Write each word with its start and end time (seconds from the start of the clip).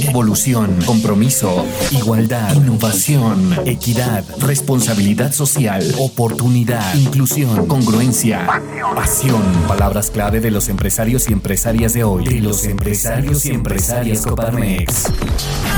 Evolución, 0.00 0.78
compromiso, 0.86 1.66
igualdad, 1.90 2.54
innovación, 2.54 3.56
equidad, 3.66 4.24
responsabilidad 4.38 5.32
social, 5.32 5.84
oportunidad, 5.98 6.94
inclusión, 6.94 7.66
congruencia, 7.66 8.46
pasión. 8.94 9.42
Palabras 9.66 10.10
clave 10.10 10.40
de 10.40 10.52
los 10.52 10.68
empresarios 10.68 11.28
y 11.28 11.32
empresarias 11.32 11.92
de 11.92 12.04
hoy. 12.04 12.24
De 12.24 12.40
los 12.40 12.64
empresarios 12.64 13.46
y 13.46 13.50
empresarias 13.50 14.24
Coparmex. 14.24 15.12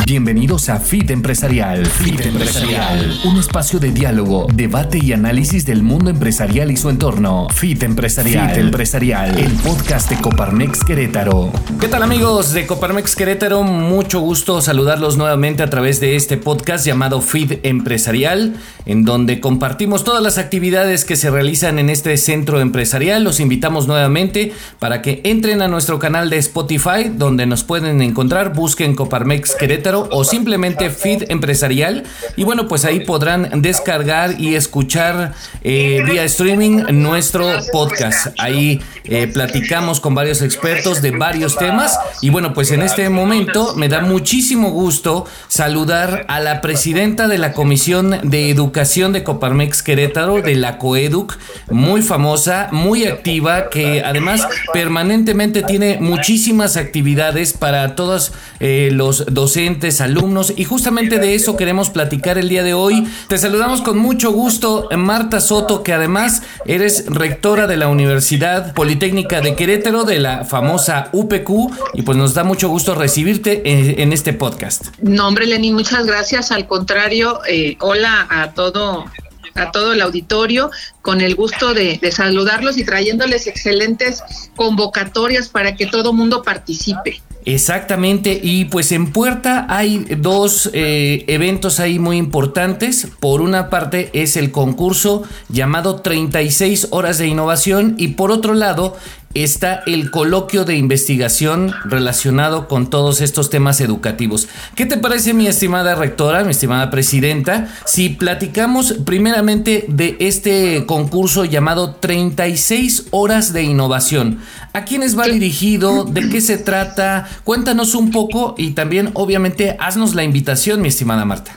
Bienvenidos 0.07 0.69
a 0.69 0.79
Fit 0.79 1.11
Empresarial. 1.11 1.87
Fit 1.87 2.21
Empresarial. 2.21 3.21
Un 3.25 3.39
espacio 3.39 3.79
de 3.79 3.93
diálogo, 3.93 4.47
debate 4.53 4.99
y 5.03 5.13
análisis 5.13 5.65
del 5.65 5.83
mundo 5.83 6.11
empresarial 6.11 6.71
y 6.71 6.77
su 6.77 6.91
entorno. 6.91 7.47
Fit 7.55 7.83
Empresarial. 7.83 8.51
Fit 8.51 8.59
Empresarial. 8.59 9.39
El 9.39 9.53
podcast 9.53 10.11
de 10.11 10.21
Coparmex 10.21 10.85
Querétaro. 10.85 11.53
¿Qué 11.81 11.89
tal 11.89 12.03
amigos 12.03 12.53
de 12.53 12.67
Coparmex 12.67 13.17
Querétaro? 13.17 13.70
Mucho 13.71 14.19
gusto 14.19 14.61
saludarlos 14.61 15.17
nuevamente 15.17 15.63
a 15.63 15.71
través 15.71 16.01
de 16.01 16.17
este 16.17 16.37
podcast 16.37 16.85
llamado 16.85 17.21
Feed 17.21 17.61
Empresarial, 17.63 18.55
en 18.85 19.05
donde 19.05 19.39
compartimos 19.39 20.03
todas 20.03 20.23
las 20.23 20.39
actividades 20.39 21.05
que 21.05 21.15
se 21.15 21.31
realizan 21.31 21.79
en 21.79 21.89
este 21.89 22.17
centro 22.17 22.61
empresarial. 22.61 23.23
Los 23.23 23.39
invitamos 23.39 23.87
nuevamente 23.87 24.53
para 24.81 25.03
que 25.03 25.21
entren 25.23 25.63
a 25.63 25.69
nuestro 25.69 26.01
canal 26.01 26.31
de 26.31 26.39
Spotify, 26.39 27.11
donde 27.13 27.47
nos 27.47 27.63
pueden 27.63 28.03
encontrar, 28.03 28.55
busquen 28.55 28.97
Coparmex 28.97 29.55
Querétaro 29.55 30.09
o 30.11 30.25
simplemente 30.25 30.91
Feed 30.91 31.31
Empresarial. 31.31 32.03
Y 32.37 32.43
bueno, 32.43 32.67
pues 32.67 32.85
ahí 32.85 33.01
podrán 33.01 33.63
descargar 33.63 34.41
y 34.41 34.57
escuchar 34.57 35.35
eh, 35.63 36.03
vía 36.05 36.25
streaming 36.25 36.87
nuestro 36.91 37.49
podcast. 37.73 38.35
Ahí 38.39 38.81
eh, 39.05 39.29
platicamos 39.29 40.01
con 40.01 40.17
varios 40.17 40.43
expertos 40.43 41.03
de 41.03 41.13
varios 41.13 41.57
temas. 41.57 41.97
Y 42.21 42.31
bueno, 42.31 42.53
pues 42.53 42.73
en 42.73 42.83
este 42.83 43.09
momento 43.09 43.60
me 43.77 43.89
da 43.89 44.01
muchísimo 44.01 44.71
gusto 44.71 45.27
saludar 45.49 46.25
a 46.29 46.41
la 46.41 46.61
presidenta 46.61 47.29
de 47.29 47.39
la 47.39 47.53
Comisión 47.53 48.19
de 48.23 48.51
Educación 48.51 49.13
de 49.13 49.23
Coparmex 49.25 49.83
Querétaro, 49.83 50.43
de 50.43 50.55
la 50.55 50.79
Coeduc, 50.79 51.39
muy 51.71 52.03
famosa, 52.03 52.69
muy 52.73 53.05
activa, 53.05 53.71
que 53.71 54.03
además 54.05 54.47
permanentemente 54.73 55.63
tiene 55.63 55.99
muchísimas 56.01 56.77
actividades 56.77 57.53
para 57.53 57.95
todos 57.95 58.33
eh, 58.61 58.91
los 58.93 59.27
docentes, 59.33 60.01
alumnos, 60.01 60.53
y 60.57 60.65
justamente 60.65 61.19
de 61.19 61.35
eso 61.35 61.57
queremos 61.57 61.91
platicar 61.91 62.39
el 62.39 62.49
día 62.49 62.63
de 62.63 62.75
hoy. 62.75 63.07
Te 63.29 63.39
saludamos 63.39 63.81
con 63.83 63.99
mucho 63.99 64.33
gusto, 64.33 64.89
Marta 64.97 65.41
Soto, 65.41 65.83
que 65.83 65.93
además 65.93 66.43
eres 66.67 67.05
rectora 67.07 67.67
de 67.67 67.77
la 67.77 67.89
Universidad 67.89 68.75
Politécnica 68.75 69.41
de 69.41 69.55
Querétaro, 69.55 70.05
de 70.05 70.19
la 70.19 70.45
famosa 70.45 71.09
UPQ, 71.13 71.51
y 71.95 72.03
pues 72.03 72.17
nos 72.17 72.35
da 72.35 72.45
mucho 72.45 72.69
gusto 72.69 72.95
recibirte 72.95 73.50
en, 73.53 74.13
este 74.13 74.33
podcast. 74.33 74.87
No, 75.03 75.29
hombre, 75.29 75.47
Lenny, 75.47 75.73
muchas 75.73 76.07
gracias. 76.07 76.51
Al 76.51 76.67
contrario, 76.67 77.41
eh, 77.49 77.77
hola 77.81 78.27
a 78.31 78.53
todo 78.53 79.07
a 79.55 79.71
todo 79.73 79.93
el 79.93 80.01
auditorio, 80.01 80.71
con 81.03 81.21
el 81.21 81.35
gusto 81.35 81.75
de, 81.75 81.99
saludarlos 82.13 82.79
y 82.79 82.85
trayéndoles 82.85 83.47
excelentes 83.47 84.23
convocatorias 84.57 85.49
para 85.49 85.77
que 85.77 85.87
todo 85.87 86.13
mundo 86.13 86.43
participe. 86.43 87.21
Exactamente, 87.47 88.39
y 88.43 88.67
pues 88.67 88.93
en 88.93 89.13
Puerta 89.13 89.67
hay 89.71 90.05
dos 90.19 90.69
eh, 90.75 91.25
eventos 91.27 91.81
ahí 91.81 91.99
muy 91.99 92.19
importantes. 92.19 93.09
Por 93.19 93.41
una 93.41 93.71
parte 93.71 94.11
es 94.13 94.37
el 94.37 94.51
concurso 94.51 95.23
llamado 95.49 95.97
36 96.03 96.89
horas 96.91 97.17
de 97.17 97.29
innovación 97.29 97.95
y 97.97 98.09
por 98.09 98.31
otro 98.31 98.53
lado 98.53 98.95
está 99.35 99.85
el 99.87 100.11
coloquio 100.11 100.65
de 100.65 100.75
investigación 100.75 101.73
relacionado 101.85 102.67
con 102.67 102.91
todos 102.91 103.21
estos 103.21 103.49
temas 103.49 103.81
educativos. 103.81 104.49
¿Qué 104.75 104.87
te 104.87 104.97
parece 104.97 105.35
mi 105.35 105.47
estimada 105.47 105.95
rectora, 105.95 106.43
mi 106.43 106.51
estimada 106.51 106.91
presidenta, 106.91 107.69
si 107.85 108.09
platicamos 108.09 108.95
primeramente 109.05 109.85
de 109.87 110.17
este 110.19 110.85
concurso 110.85 111.45
llamado 111.45 111.95
36 111.95 113.07
horas 113.13 113.53
de 113.53 113.63
innovación? 113.63 114.41
¿A 114.73 114.85
quiénes 114.85 115.17
va 115.17 115.29
dirigido? 115.29 116.05
¿De 116.05 116.29
qué 116.29 116.41
se 116.41 116.59
trata? 116.59 117.29
Cuéntanos 117.45 117.95
un 117.95 118.11
poco 118.11 118.57
y 118.59 118.73
también 118.73 119.11
obviamente 119.15 119.77
haznos 119.79 120.17
la 120.17 120.25
invitación, 120.25 120.83
mi 120.83 120.89
estimada 120.89 121.25
Marta. 121.25 121.53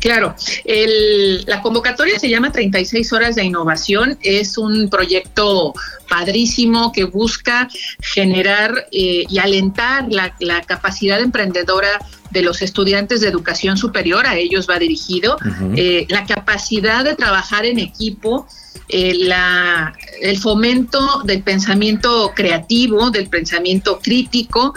Claro, 0.00 0.34
la 1.46 1.60
convocatoria 1.60 2.18
se 2.18 2.28
llama 2.28 2.52
36 2.52 3.12
horas 3.12 3.34
de 3.34 3.44
innovación, 3.44 4.18
es 4.22 4.56
un 4.56 4.88
proyecto 4.88 5.74
padrísimo 6.08 6.92
que 6.92 7.04
busca 7.04 7.68
generar 8.00 8.86
eh, 8.92 9.24
y 9.28 9.38
alentar 9.38 10.06
la, 10.10 10.62
capacidad 10.66 11.20
emprendedora 11.20 11.98
de 12.30 12.42
los 12.42 12.62
estudiantes 12.62 13.20
de 13.20 13.28
educación 13.28 13.76
superior, 13.76 14.26
a 14.26 14.36
ellos 14.36 14.68
va 14.68 14.78
dirigido, 14.78 15.38
eh, 15.76 16.06
la 16.08 16.26
capacidad 16.26 17.04
de 17.04 17.14
trabajar 17.14 17.64
en 17.64 17.78
equipo, 17.78 18.46
eh, 18.88 19.14
la, 19.14 19.94
el 20.20 20.38
fomento 20.38 21.22
del 21.24 21.42
pensamiento 21.42 22.32
creativo, 22.34 23.10
del 23.10 23.28
pensamiento 23.28 23.98
crítico, 23.98 24.74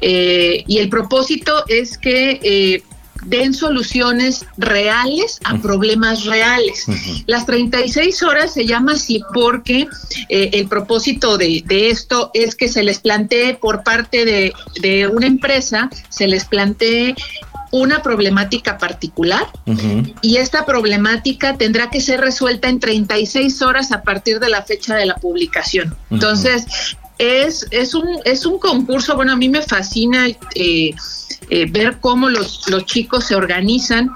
y 0.00 0.78
el 0.78 0.88
propósito 0.88 1.64
es 1.66 1.98
que 1.98 2.82
den 3.26 3.54
soluciones 3.54 4.46
reales 4.56 5.40
a 5.44 5.58
problemas 5.58 6.24
reales. 6.24 6.86
Las 7.26 7.46
36 7.46 8.22
horas 8.22 8.52
se 8.52 8.66
llama 8.66 8.92
así 8.92 9.22
porque 9.32 9.86
eh, 10.28 10.50
el 10.52 10.68
propósito 10.68 11.38
de, 11.38 11.64
esto 11.68 12.30
es 12.34 12.54
que 12.54 12.68
se 12.68 12.82
les 12.82 12.98
plantee 13.00 13.54
por 13.54 13.82
parte 13.82 14.24
de, 14.24 14.52
de 14.80 15.06
una 15.08 15.26
empresa, 15.26 15.90
se 16.08 16.26
les 16.26 16.44
plantee 16.44 17.14
una 17.74 18.02
problemática 18.02 18.78
particular 18.78 19.48
y 20.22 20.36
esta 20.36 20.64
problemática 20.64 21.56
tendrá 21.56 21.90
que 21.90 22.00
ser 22.00 22.20
resuelta 22.20 22.68
en 22.68 22.78
36 22.78 23.62
horas 23.62 23.90
a 23.90 24.02
partir 24.02 24.38
de 24.38 24.48
la 24.48 24.62
fecha 24.62 24.94
de 24.94 25.06
la 25.06 25.16
publicación. 25.16 25.96
Entonces, 26.08 26.66
es, 27.18 27.66
es, 27.70 27.94
un, 27.94 28.20
es 28.24 28.46
un 28.46 28.58
concurso, 28.58 29.16
bueno, 29.16 29.32
a 29.32 29.36
mí 29.36 29.48
me 29.48 29.62
fascina 29.62 30.26
eh, 30.28 30.94
eh, 31.50 31.66
ver 31.70 31.98
cómo 32.00 32.28
los, 32.28 32.68
los 32.68 32.84
chicos 32.86 33.24
se 33.26 33.34
organizan 33.34 34.10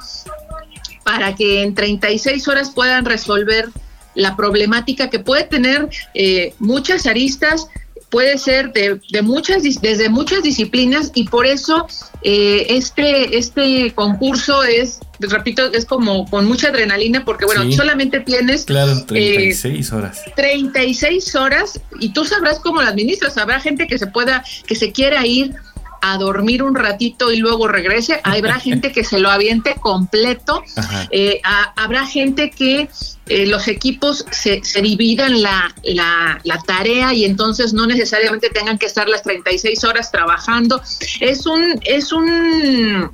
para 1.04 1.34
que 1.34 1.62
en 1.62 1.74
36 1.74 2.48
horas 2.48 2.70
puedan 2.70 3.04
resolver 3.04 3.70
la 4.14 4.36
problemática 4.36 5.10
que 5.10 5.20
puede 5.20 5.44
tener 5.44 5.88
eh, 6.14 6.54
muchas 6.58 7.06
aristas, 7.06 7.68
puede 8.10 8.36
ser 8.36 8.72
de, 8.72 9.00
de, 9.10 9.22
muchas 9.22 9.62
desde 9.80 10.08
muchas 10.08 10.42
disciplinas 10.42 11.12
y 11.14 11.24
por 11.28 11.46
eso 11.46 11.86
eh, 12.22 12.66
este 12.70 13.38
este 13.38 13.92
concurso 13.94 14.64
es 14.64 15.00
repito 15.20 15.72
es 15.72 15.84
como 15.84 16.28
con 16.28 16.46
mucha 16.46 16.68
adrenalina 16.68 17.24
porque 17.24 17.44
bueno 17.44 17.70
solamente 17.72 18.20
tienes 18.20 18.64
claro 18.64 19.04
36 19.04 19.92
horas 19.92 20.22
36 20.36 21.34
horas 21.34 21.80
y 21.98 22.10
tú 22.10 22.24
sabrás 22.24 22.60
cómo 22.60 22.82
la 22.82 22.88
administras 22.88 23.36
habrá 23.38 23.60
gente 23.60 23.86
que 23.86 23.98
se 23.98 24.06
pueda 24.06 24.44
que 24.66 24.74
se 24.74 24.92
quiera 24.92 25.26
ir 25.26 25.56
a 26.00 26.16
dormir 26.18 26.62
un 26.62 26.74
ratito 26.74 27.32
y 27.32 27.38
luego 27.38 27.68
regrese. 27.68 28.20
Habrá 28.24 28.58
gente 28.60 28.92
que 28.92 29.04
se 29.04 29.18
lo 29.18 29.30
aviente 29.30 29.74
completo. 29.80 30.62
Eh, 31.10 31.40
habrá 31.76 32.06
gente 32.06 32.50
que 32.50 32.88
eh, 33.26 33.46
los 33.46 33.68
equipos 33.68 34.24
se, 34.30 34.62
se 34.64 34.80
dividan 34.80 35.42
la, 35.42 35.74
la, 35.84 36.40
la, 36.44 36.58
tarea 36.58 37.12
y 37.12 37.24
entonces 37.24 37.72
no 37.72 37.86
necesariamente 37.86 38.50
tengan 38.50 38.78
que 38.78 38.86
estar 38.86 39.08
las 39.08 39.22
36 39.22 39.84
horas 39.84 40.10
trabajando. 40.10 40.80
Es 41.20 41.46
un, 41.46 41.78
es 41.84 42.12
un 42.12 43.10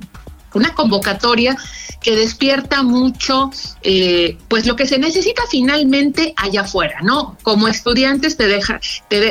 una 0.55 0.73
convocatoria 0.73 1.55
que 2.01 2.15
despierta 2.15 2.83
mucho, 2.83 3.49
eh, 3.81 4.37
pues 4.47 4.67
lo 4.67 4.75
que 4.75 4.85
se 4.85 4.99
necesita 4.99 5.41
finalmente 5.49 6.33
allá 6.37 6.61
afuera, 6.61 6.99
¿no? 7.01 7.35
Como 7.41 7.67
estudiantes 7.67 8.37
te 8.37 8.47
deja, 8.47 8.79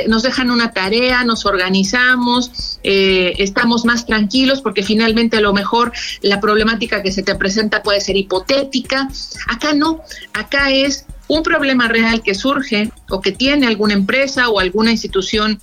nos 0.07 0.23
dejan 0.23 0.51
una 0.51 0.71
tarea, 0.71 1.23
nos 1.23 1.45
organizamos, 1.45 2.79
eh, 2.83 3.33
estamos 3.37 3.85
más 3.85 4.05
tranquilos 4.05 4.61
porque 4.61 4.83
finalmente 4.83 5.37
a 5.37 5.41
lo 5.41 5.53
mejor 5.53 5.93
la 6.21 6.41
problemática 6.41 7.01
que 7.01 7.13
se 7.13 7.23
te 7.23 7.35
presenta 7.35 7.81
puede 7.81 8.01
ser 8.01 8.17
hipotética. 8.17 9.07
Acá 9.47 9.73
no, 9.73 10.01
acá 10.33 10.69
es 10.69 11.05
un 11.27 11.43
problema 11.43 11.87
real 11.87 12.21
que 12.21 12.35
surge 12.35 12.91
o 13.09 13.21
que 13.21 13.31
tiene 13.31 13.67
alguna 13.67 13.93
empresa 13.93 14.49
o 14.49 14.59
alguna 14.59 14.91
institución 14.91 15.61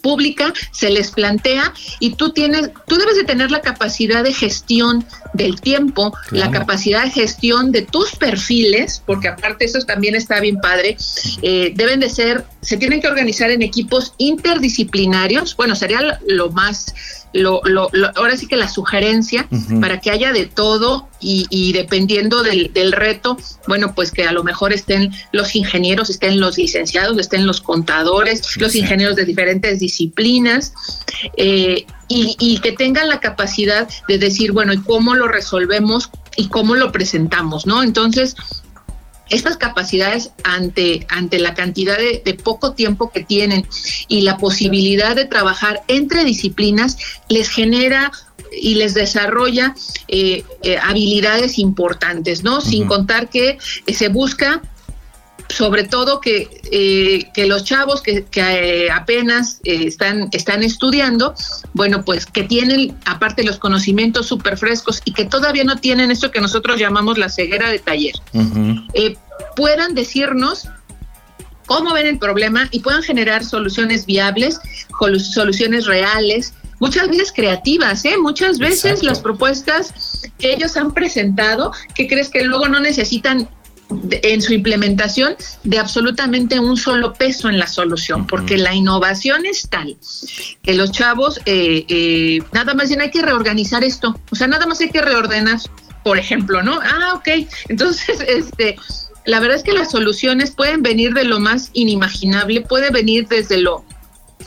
pública 0.00 0.52
se 0.72 0.90
les 0.90 1.10
plantea 1.10 1.72
y 2.00 2.14
tú 2.14 2.32
tienes, 2.32 2.70
tú 2.86 2.96
debes 2.96 3.16
de 3.16 3.24
tener 3.24 3.50
la 3.50 3.60
capacidad 3.60 4.22
de 4.24 4.32
gestión 4.32 5.04
del 5.34 5.60
tiempo, 5.60 6.16
la 6.30 6.50
capacidad 6.50 7.04
de 7.04 7.10
gestión 7.10 7.72
de 7.72 7.82
tus 7.82 8.16
perfiles, 8.16 9.02
porque 9.04 9.28
aparte 9.28 9.64
eso 9.64 9.80
también 9.80 10.14
está 10.14 10.40
bien 10.40 10.58
padre, 10.58 10.96
eh, 11.42 11.72
deben 11.74 12.00
de 12.00 12.08
ser, 12.08 12.44
se 12.60 12.76
tienen 12.76 13.00
que 13.00 13.08
organizar 13.08 13.50
en 13.50 13.62
equipos 13.62 14.14
interdisciplinarios, 14.18 15.56
bueno, 15.56 15.74
sería 15.76 16.20
lo 16.26 16.50
más 16.50 16.94
lo, 17.32 17.60
lo, 17.64 17.90
ahora 18.16 18.36
sí 18.36 18.46
que 18.46 18.56
la 18.56 18.68
sugerencia 18.68 19.48
para 19.80 20.00
que 20.00 20.10
haya 20.10 20.32
de 20.32 20.46
todo 20.46 21.08
y, 21.20 21.72
dependiendo 21.72 22.42
del, 22.42 22.92
reto, 22.92 23.36
bueno, 23.66 23.94
pues 23.94 24.12
que 24.12 24.24
a 24.24 24.32
lo 24.32 24.44
mejor 24.44 24.72
estén 24.72 25.12
los 25.32 25.54
ingenieros, 25.56 26.10
estén 26.10 26.40
los 26.40 26.56
licenciados, 26.56 27.18
estén 27.18 27.46
los 27.46 27.60
contadores, 27.60 28.56
los 28.56 28.74
ingenieros 28.74 29.16
de 29.16 29.24
diferentes 29.24 29.80
disciplinas. 29.80 30.72
Eh, 31.36 31.86
y, 32.10 32.36
y, 32.40 32.58
que 32.60 32.72
tengan 32.72 33.08
la 33.08 33.20
capacidad 33.20 33.86
de 34.08 34.18
decir, 34.18 34.52
bueno, 34.52 34.72
¿y 34.72 34.78
cómo 34.78 35.14
lo 35.14 35.28
resolvemos 35.28 36.10
y 36.36 36.48
cómo 36.48 36.74
lo 36.74 36.90
presentamos? 36.90 37.66
¿No? 37.66 37.82
Entonces, 37.82 38.34
estas 39.30 39.56
capacidades 39.56 40.30
ante, 40.44 41.06
ante 41.10 41.38
la 41.38 41.54
cantidad 41.54 41.96
de, 41.98 42.38
poco 42.42 42.72
tiempo 42.72 43.10
que 43.10 43.24
tienen 43.24 43.66
y 44.08 44.22
la 44.22 44.36
posibilidad 44.36 45.16
de 45.16 45.24
trabajar 45.24 45.82
entre 45.88 46.24
disciplinas 46.24 46.96
les 47.28 47.48
genera 47.48 48.12
y 48.52 48.76
les 48.76 48.94
desarrolla 48.94 49.74
eh, 50.08 50.44
eh, 50.62 50.78
habilidades 50.78 51.58
importantes, 51.58 52.44
¿no? 52.44 52.60
Sin 52.60 52.86
contar 52.86 53.28
que 53.28 53.58
se 53.86 54.08
busca 54.08 54.62
sobre 55.48 55.84
todo 55.84 56.20
que, 56.20 56.60
eh, 56.70 57.30
que 57.32 57.46
los 57.46 57.64
chavos 57.64 58.02
que, 58.02 58.24
que 58.24 58.90
apenas 58.90 59.60
están, 59.64 60.28
están 60.32 60.62
estudiando, 60.62 61.34
bueno, 61.72 62.04
pues 62.04 62.26
que 62.26 62.44
tienen 62.44 62.96
aparte 63.06 63.42
los 63.44 63.58
conocimientos 63.58 64.26
súper 64.26 64.58
frescos 64.58 65.00
y 65.04 65.12
que 65.12 65.24
todavía 65.24 65.64
no 65.64 65.76
tienen 65.76 66.10
esto 66.10 66.30
que 66.30 66.40
nosotros 66.40 66.78
llamamos 66.78 67.18
la 67.18 67.28
ceguera 67.28 67.70
de 67.70 67.78
taller, 67.78 68.14
eh, 68.94 69.16
puedan 69.56 69.94
decirnos 69.94 70.68
cómo 71.66 71.92
ven 71.92 72.06
el 72.06 72.18
problema 72.18 72.68
y 72.70 72.80
puedan 72.80 73.02
generar 73.02 73.44
soluciones 73.44 74.06
viables, 74.06 74.60
soluciones 75.18 75.86
reales, 75.86 76.54
muchas 76.80 77.08
veces 77.08 77.32
creativas, 77.32 78.04
¿eh? 78.04 78.16
muchas 78.18 78.58
veces 78.58 79.02
las 79.02 79.20
propuestas 79.20 80.22
que 80.38 80.52
ellos 80.52 80.76
han 80.76 80.94
presentado, 80.94 81.72
que 81.94 82.06
crees 82.06 82.28
que 82.30 82.44
luego 82.44 82.68
no 82.68 82.80
necesitan 82.80 83.48
en 84.10 84.42
su 84.42 84.52
implementación 84.52 85.36
de 85.64 85.78
absolutamente 85.78 86.60
un 86.60 86.76
solo 86.76 87.14
peso 87.14 87.48
en 87.48 87.58
la 87.58 87.66
solución, 87.66 88.26
porque 88.26 88.58
la 88.58 88.74
innovación 88.74 89.46
es 89.46 89.68
tal 89.68 89.96
que 90.62 90.74
los 90.74 90.92
chavos, 90.92 91.40
eh, 91.46 91.84
eh, 91.88 92.42
nada 92.52 92.74
más 92.74 92.88
bien 92.88 93.00
hay 93.00 93.10
que 93.10 93.22
reorganizar 93.22 93.84
esto, 93.84 94.18
o 94.30 94.36
sea, 94.36 94.46
nada 94.46 94.66
más 94.66 94.80
hay 94.80 94.90
que 94.90 95.00
reordenar, 95.00 95.58
por 96.04 96.18
ejemplo, 96.18 96.62
¿no? 96.62 96.80
Ah, 96.82 97.14
ok, 97.14 97.46
entonces, 97.68 98.20
este, 98.26 98.76
la 99.24 99.40
verdad 99.40 99.56
es 99.56 99.62
que 99.62 99.72
las 99.72 99.90
soluciones 99.90 100.50
pueden 100.50 100.82
venir 100.82 101.14
de 101.14 101.24
lo 101.24 101.40
más 101.40 101.70
inimaginable, 101.72 102.60
puede 102.62 102.90
venir 102.90 103.26
desde 103.28 103.58
lo 103.58 103.84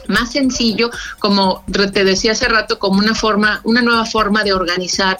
más 0.07 0.31
sencillo, 0.31 0.89
como 1.19 1.63
te 1.93 2.03
decía 2.03 2.33
hace 2.33 2.47
rato, 2.47 2.79
como 2.79 2.99
una 2.99 3.15
forma, 3.15 3.61
una 3.63 3.81
nueva 3.81 4.05
forma 4.05 4.43
de 4.43 4.53
organizar 4.53 5.19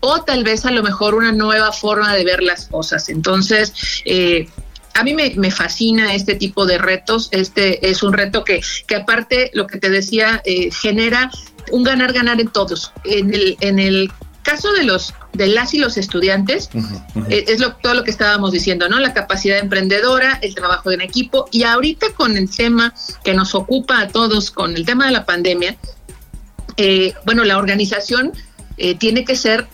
o 0.00 0.22
tal 0.22 0.44
vez 0.44 0.64
a 0.64 0.70
lo 0.70 0.82
mejor 0.82 1.14
una 1.14 1.32
nueva 1.32 1.72
forma 1.72 2.14
de 2.14 2.24
ver 2.24 2.42
las 2.42 2.66
cosas. 2.66 3.08
Entonces, 3.08 3.72
eh, 4.04 4.48
a 4.94 5.02
mí 5.02 5.14
me, 5.14 5.50
fascina 5.50 6.14
este 6.14 6.34
tipo 6.34 6.66
de 6.66 6.78
retos. 6.78 7.28
Este 7.32 7.88
es 7.88 8.02
un 8.02 8.12
reto 8.12 8.44
que, 8.44 8.60
que 8.86 8.96
aparte, 8.96 9.50
lo 9.52 9.66
que 9.66 9.78
te 9.78 9.90
decía, 9.90 10.42
eh, 10.44 10.70
genera 10.70 11.30
un 11.70 11.82
ganar-ganar 11.82 12.40
en 12.40 12.48
todos. 12.48 12.92
En 13.04 13.34
el, 13.34 13.56
en 13.60 13.78
el 13.78 14.10
caso 14.42 14.72
de 14.72 14.84
los 14.84 15.12
de 15.32 15.48
las 15.48 15.74
y 15.74 15.78
los 15.78 15.98
estudiantes, 15.98 16.70
eh, 17.28 17.44
es 17.48 17.60
lo, 17.60 17.74
todo 17.74 17.92
lo 17.92 18.04
que 18.04 18.10
estábamos 18.10 18.52
diciendo, 18.52 18.88
¿no? 18.88 18.98
La 19.00 19.12
capacidad 19.12 19.58
emprendedora, 19.58 20.38
el 20.40 20.54
trabajo 20.54 20.90
en 20.90 21.02
equipo, 21.02 21.46
y 21.50 21.64
ahorita 21.64 22.06
con 22.16 22.38
el 22.38 22.48
tema 22.48 22.94
que 23.22 23.34
nos 23.34 23.54
ocupa 23.54 24.00
a 24.00 24.08
todos, 24.08 24.50
con 24.50 24.76
el 24.76 24.86
tema 24.86 25.04
de 25.06 25.12
la 25.12 25.26
pandemia, 25.26 25.76
bueno, 27.26 27.44
la 27.44 27.58
organización 27.58 28.32
tiene 28.98 29.26
que 29.26 29.36
ser 29.36 29.66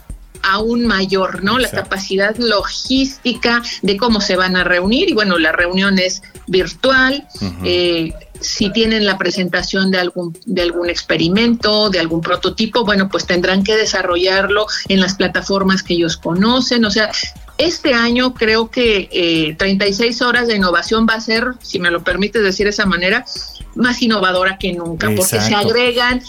aún 0.43 0.87
mayor, 0.87 1.43
¿no? 1.43 1.59
La 1.59 1.71
capacidad 1.71 2.37
logística 2.37 3.63
de 3.83 3.97
cómo 3.97 4.21
se 4.21 4.37
van 4.37 4.57
a 4.57 4.65
reunir 4.65 5.09
y 5.09 5.15
bueno, 5.15 5.39
la 5.39 5.53
reunión 5.53 5.99
es 5.99 6.23
virtual. 6.47 7.27
Eh, 7.65 8.13
si 8.41 8.71
tienen 8.71 9.07
la 9.07 9.19
presentación 9.19 9.91
de 9.91 9.99
algún, 9.99 10.37
de 10.47 10.63
algún 10.63 10.91
experimento, 10.91 11.91
de 11.91 12.01
algún 12.01 12.21
prototipo, 12.21 12.85
bueno, 12.85 13.09
pues 13.09 13.25
tendrán 13.25 13.63
que 13.63 13.77
desarrollarlo 13.77 14.67
en 14.89 15.01
las 15.01 15.15
plataformas 15.15 15.83
que 15.83 15.95
ellos 15.95 16.17
conocen. 16.17 16.85
O 16.85 16.91
sea, 16.91 17.11
este 17.59 17.95
año 17.95 18.35
creo 18.35 18.71
que 18.71 19.09
eh, 19.13 19.55
36 19.57 20.23
horas 20.23 20.49
de 20.49 20.57
innovación 20.57 21.07
va 21.09 21.15
a 21.15 21.21
ser, 21.21 21.53
si 21.63 21.79
me 21.79 21.91
lo 21.91 22.03
permite 22.03 22.41
decir 22.41 22.67
de 22.67 22.71
esa 22.71 22.87
manera, 22.87 23.25
más 23.75 24.03
innovadora 24.03 24.59
que 24.59 24.73
nunca, 24.73 25.11
porque 25.17 25.41
se 25.41 25.55
agregan 25.55 26.23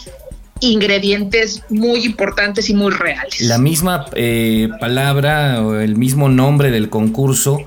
ingredientes 0.60 1.64
muy 1.70 2.06
importantes 2.06 2.70
y 2.70 2.74
muy 2.74 2.92
reales. 2.92 3.42
La 3.42 3.58
misma 3.58 4.06
eh, 4.16 4.70
palabra 4.80 5.62
o 5.62 5.76
el 5.76 5.96
mismo 5.98 6.30
nombre 6.30 6.72
del 6.72 6.90
concurso, 6.90 7.60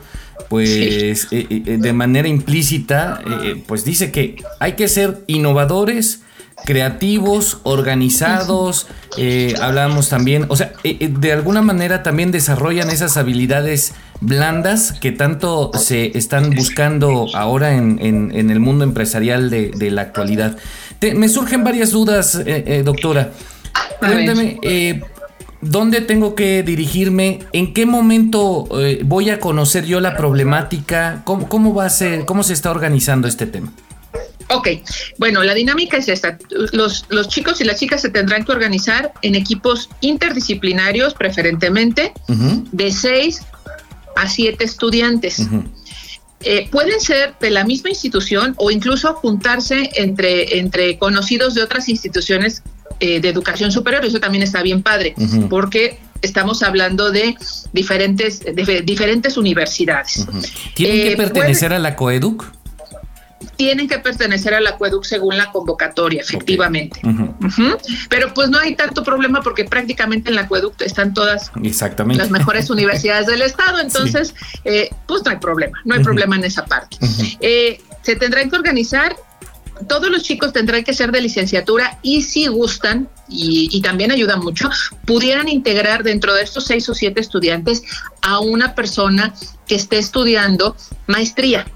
pues 0.49 1.29
eh, 1.31 1.47
eh, 1.51 1.79
de 1.79 1.93
manera 1.93 2.29
implícita, 2.29 3.21
pues 3.67 3.85
dice 3.85 4.13
que 4.13 4.37
hay 4.61 4.73
que 4.73 4.89
ser 4.89 5.25
innovadores, 5.27 6.23
creativos, 6.65 7.59
organizados, 7.65 8.87
hablamos 9.61 10.09
también, 10.09 10.47
o 10.49 10.57
sea, 10.57 10.73
de 10.83 11.33
alguna 11.33 11.61
manera 11.61 12.03
también 12.03 12.33
desarrollan 12.33 12.91
esas 12.91 13.17
habilidades 13.19 13.93
blandas 14.21 14.93
que 14.93 15.13
tanto 15.13 15.71
se 15.75 16.17
están 16.17 16.51
buscando 16.51 17.27
ahora 17.35 17.75
en, 17.75 18.33
el 18.33 18.61
mundo 18.61 18.85
empresarial 18.85 19.51
de, 19.51 19.71
de 19.71 19.91
la 19.91 20.03
actualidad 20.03 20.57
me 21.15 21.29
surgen 21.29 21.65
varias 21.65 21.91
dudas, 21.91 22.35
eh, 22.35 22.65
eh, 22.67 22.83
doctora. 22.85 23.33
Cuéntame, 23.99 24.59
eh, 24.63 25.01
¿dónde 25.61 26.01
tengo 26.01 26.35
que 26.35 26.63
dirigirme? 26.63 27.41
¿En 27.53 27.73
qué 27.73 27.87
momento 27.87 28.69
voy 29.05 29.31
a 29.31 29.41
conocer 29.41 29.87
yo 29.87 30.01
la 30.01 30.17
problemática? 30.17 31.23
¿Cómo, 31.25 31.75
va 31.75 31.87
a 31.87 31.91
ser? 31.91 32.25
¿Cómo 32.25 32.43
se 32.43 32.53
está 32.53 32.71
organizando 32.71 33.29
este 33.29 33.47
tema? 33.47 33.73
Ok, 34.49 34.69
bueno, 35.19 35.43
la 35.43 35.55
dinámica 35.55 35.97
es 35.97 36.09
esta. 36.09 36.39
Los, 36.73 37.07
los, 37.09 37.29
chicos 37.29 37.61
y 37.61 37.65
las 37.65 37.81
chicas 37.81 38.01
se 38.01 38.11
tendrán 38.11 38.45
que 38.45 38.53
organizar 38.53 39.13
en 39.23 39.35
equipos 39.35 39.89
interdisciplinarios, 40.03 41.15
preferentemente, 41.15 42.13
de 42.29 42.93
seis 42.93 43.43
a 44.15 44.29
siete 44.29 44.65
estudiantes. 44.65 45.49
Eh, 46.43 46.69
pueden 46.71 47.01
ser 47.01 47.35
de 47.41 47.51
la 47.51 47.65
misma 47.65 47.91
institución 47.91 48.55
o 48.59 48.71
incluso 48.71 49.15
juntarse 49.15 49.91
entre, 49.95 50.59
entre 50.59 50.99
conocidos 50.99 51.55
de 51.55 51.63
otras 51.63 51.89
instituciones 51.89 52.63
eh, 53.01 53.21
de 53.21 53.29
educación 53.29 53.73
superior. 53.73 54.05
Eso 54.05 54.21
también 54.21 54.43
está 54.43 54.63
bien 54.63 54.83
padre, 54.83 55.15
porque 55.49 55.99
estamos 56.23 56.63
hablando 56.63 57.11
de 57.11 57.37
diferentes, 57.73 58.41
de 58.41 58.83
diferentes 58.85 59.37
universidades. 59.37 60.27
¿Tienen 60.75 60.97
que 60.99 61.13
eh, 61.13 61.17
pertenecer 61.17 61.73
a 61.73 61.79
la 61.79 61.97
COEDUC? 61.97 62.53
Tienen 63.57 63.89
que 63.89 63.99
pertenecer 63.99 64.55
al 64.55 64.67
acueduc 64.67 65.05
según 65.05 65.37
la 65.37 65.51
convocatoria, 65.51 66.23
efectivamente. 66.23 67.01
Pero 68.09 68.33
pues 68.35 68.51
no 68.51 68.59
hay 68.59 68.75
tanto 68.75 69.03
problema 69.03 69.43
porque 69.43 69.65
prácticamente 69.65 70.31
en 70.31 70.35
el 70.35 70.45
acueducto 70.45 70.85
están 70.85 71.15
todas 71.15 71.51
las 71.55 72.31
mejores 72.31 72.71
universidades 72.77 73.27
del 73.27 73.43
estado, 73.43 73.81
entonces 73.81 74.35
eh, 74.65 74.91
pues 75.07 75.25
no 75.25 75.31
hay 75.31 75.39
problema, 75.39 75.81
no 75.85 75.95
hay 75.95 76.03
problema 76.03 76.37
en 76.37 76.45
esa 76.45 76.65
parte. 76.65 76.97
Eh, 77.41 77.81
se 78.03 78.17
tendrán 78.17 78.51
que 78.51 78.57
organizar 78.57 79.17
todos 79.89 80.09
los 80.09 80.23
chicos 80.23 80.55
tendrán 80.55 80.85
que 80.85 80.95
ser 80.95 81.13
de 81.13 81.21
licenciatura 81.21 81.99
y 82.03 82.23
si 82.23 82.47
gustan, 82.47 83.11
y, 83.29 83.69
y, 83.71 83.83
también 83.83 84.11
ayuda 84.11 84.37
mucho, 84.37 84.71
pudieran 85.05 85.49
integrar 85.49 86.03
dentro 86.03 86.33
de 86.33 86.43
estos 86.43 86.65
seis 86.65 86.89
o 86.89 86.95
siete 86.95 87.21
estudiantes 87.21 87.83
a 88.23 88.39
una 88.39 88.75
persona 88.75 89.35
que 89.67 89.75
esté 89.75 89.99
estudiando 89.99 90.77
maestría. 91.07 91.67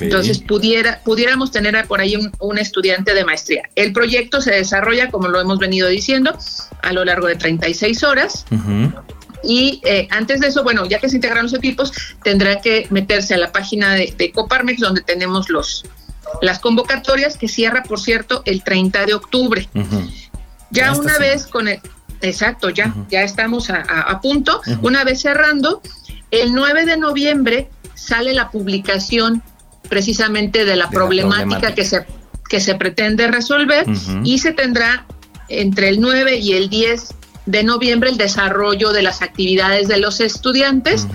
Entonces 0.00 0.38
pudiera, 0.38 1.00
pudiéramos 1.04 1.50
tener 1.50 1.86
por 1.86 2.00
ahí 2.00 2.16
un, 2.16 2.58
estudiante 2.58 3.14
de 3.14 3.24
maestría. 3.24 3.68
El 3.74 3.92
proyecto 3.92 4.40
se 4.40 4.52
desarrolla, 4.52 5.10
como 5.10 5.28
lo 5.28 5.40
hemos 5.40 5.58
venido 5.58 5.88
diciendo, 5.88 6.36
a 6.82 6.92
lo 6.92 7.04
largo 7.04 7.26
de 7.26 7.36
36 7.36 8.02
horas. 8.02 8.44
Y 9.44 9.80
eh, 9.84 10.08
antes 10.10 10.40
de 10.40 10.48
eso, 10.48 10.64
bueno, 10.64 10.86
ya 10.86 10.98
que 10.98 11.08
se 11.08 11.16
integran 11.16 11.44
los 11.44 11.54
equipos, 11.54 11.92
tendrá 12.24 12.60
que 12.60 12.86
meterse 12.90 13.34
a 13.34 13.38
la 13.38 13.52
página 13.52 13.94
de, 13.94 14.32
Coparmex, 14.34 14.80
donde 14.80 15.02
tenemos 15.02 15.48
los 15.48 15.84
las 16.42 16.58
convocatorias, 16.58 17.38
que 17.38 17.48
cierra, 17.48 17.82
por 17.84 18.00
cierto, 18.00 18.42
el 18.44 18.62
30 18.62 19.06
de 19.06 19.14
octubre. 19.14 19.68
Ya, 20.70 20.92
una 20.92 21.18
vez 21.18 21.46
con 21.46 21.68
el... 21.68 21.80
Exacto, 22.20 22.68
ya, 22.68 22.94
ya 23.08 23.22
estamos 23.22 23.70
a, 23.70 24.20
punto. 24.20 24.60
Una 24.82 25.04
vez 25.04 25.22
cerrando, 25.22 25.80
el 26.30 26.52
9 26.52 26.84
de 26.84 26.96
noviembre 26.98 27.70
sale 27.94 28.34
la 28.34 28.50
publicación 28.50 29.42
precisamente 29.88 30.64
de 30.64 30.76
la, 30.76 30.90
problemática, 30.90 31.74
Que, 31.74 31.84
se, 31.84 32.06
que 32.48 32.60
se 32.60 32.74
pretende 32.74 33.28
resolver 33.28 33.86
y 34.24 34.38
se 34.38 34.52
tendrá 34.52 35.06
entre 35.48 35.88
el 35.88 36.00
9 36.00 36.36
y 36.36 36.52
el 36.52 36.68
10 36.68 37.14
de 37.46 37.64
noviembre 37.64 38.10
el 38.10 38.18
desarrollo 38.18 38.92
de 38.92 39.02
las 39.02 39.22
actividades 39.22 39.88
de 39.88 39.98
los 39.98 40.20
estudiantes 40.20 41.06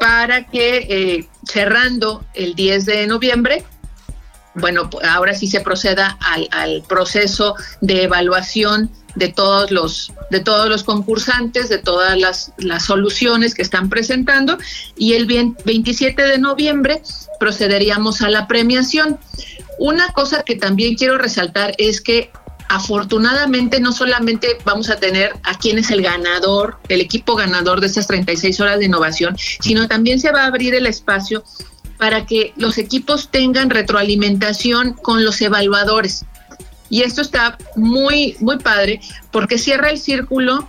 para 0.00 0.46
que 0.46 0.86
eh, 0.88 1.28
cerrando 1.46 2.24
el 2.34 2.54
10 2.54 2.86
de 2.86 3.06
noviembre 3.06 3.64
bueno, 4.54 4.90
ahora 5.08 5.34
sí 5.34 5.46
se 5.46 5.60
proceda 5.60 6.18
al, 6.20 6.82
proceso 6.88 7.54
de 7.80 8.04
evaluación 8.04 8.90
de 9.14 9.28
todos 9.28 9.70
los 9.70 10.12
de 10.30 10.40
todos 10.40 10.68
los 10.68 10.82
concursantes, 10.82 11.68
de 11.68 11.78
todas 11.78 12.18
las, 12.18 12.52
las 12.56 12.84
soluciones 12.84 13.54
que 13.54 13.62
están 13.62 13.90
presentando 13.90 14.56
y 14.96 15.12
el 15.12 15.26
27 15.26 16.22
de 16.22 16.38
noviembre 16.38 17.02
procederíamos 17.38 18.22
a 18.22 18.30
la 18.30 18.46
premiación. 18.46 19.18
Una 19.78 20.08
cosa 20.12 20.42
que 20.42 20.56
también 20.56 20.94
quiero 20.94 21.18
resaltar 21.18 21.74
es 21.76 22.00
que 22.00 22.30
afortunadamente 22.68 23.80
no 23.80 23.92
solamente 23.92 24.56
vamos 24.64 24.88
a 24.88 24.96
tener 24.96 25.34
a 25.42 25.58
quién 25.58 25.78
es 25.78 25.90
el 25.90 26.00
ganador, 26.00 26.78
el 26.88 27.02
equipo 27.02 27.36
ganador 27.36 27.82
de 27.82 27.88
estas 27.88 28.06
36 28.06 28.60
horas 28.60 28.78
de 28.78 28.86
innovación, 28.86 29.36
sino 29.60 29.88
también 29.88 30.18
se 30.18 30.32
va 30.32 30.44
a 30.44 30.46
abrir 30.46 30.74
el 30.74 30.86
espacio 30.86 31.44
para 31.98 32.24
que 32.24 32.54
los 32.56 32.78
equipos 32.78 33.30
tengan 33.30 33.68
retroalimentación 33.68 34.94
con 34.94 35.24
los 35.24 35.40
evaluadores. 35.42 36.24
Y 36.92 37.04
esto 37.04 37.22
está 37.22 37.56
muy, 37.74 38.36
muy 38.40 38.58
padre 38.58 39.00
porque 39.30 39.56
cierra 39.56 39.88
el 39.88 39.96
círculo 39.96 40.68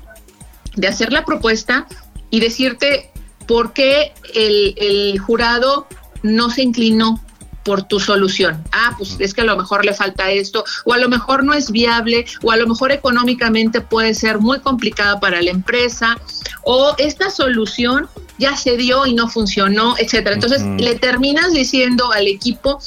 de 0.73 0.87
hacer 0.87 1.11
la 1.11 1.25
propuesta 1.25 1.85
y 2.29 2.39
decirte 2.39 3.11
por 3.45 3.73
qué 3.73 4.13
el, 4.33 4.73
el 4.77 5.19
jurado 5.19 5.85
no 6.21 6.49
se 6.49 6.61
inclinó 6.61 7.21
por 7.65 7.83
tu 7.83 7.99
solución. 7.99 8.63
Ah, 8.71 8.95
pues 8.97 9.17
es 9.19 9.33
que 9.33 9.41
a 9.41 9.43
lo 9.43 9.57
mejor 9.57 9.83
le 9.83 9.93
falta 9.93 10.31
esto, 10.31 10.63
o 10.85 10.93
a 10.93 10.97
lo 10.97 11.09
mejor 11.09 11.43
no 11.43 11.53
es 11.53 11.71
viable, 11.71 12.25
o 12.41 12.51
a 12.51 12.57
lo 12.57 12.67
mejor 12.67 12.93
económicamente 12.93 13.81
puede 13.81 14.13
ser 14.13 14.39
muy 14.39 14.61
complicada 14.61 15.19
para 15.19 15.41
la 15.41 15.51
empresa, 15.51 16.17
o 16.63 16.95
esta 16.99 17.31
solución 17.31 18.07
ya 18.37 18.55
se 18.55 18.77
dio 18.77 19.05
y 19.05 19.13
no 19.13 19.27
funcionó, 19.27 19.95
etcétera. 19.97 20.35
Entonces 20.35 20.63
le 20.77 20.95
terminas 20.95 21.51
diciendo 21.51 22.13
al 22.13 22.27
equipo 22.27 22.79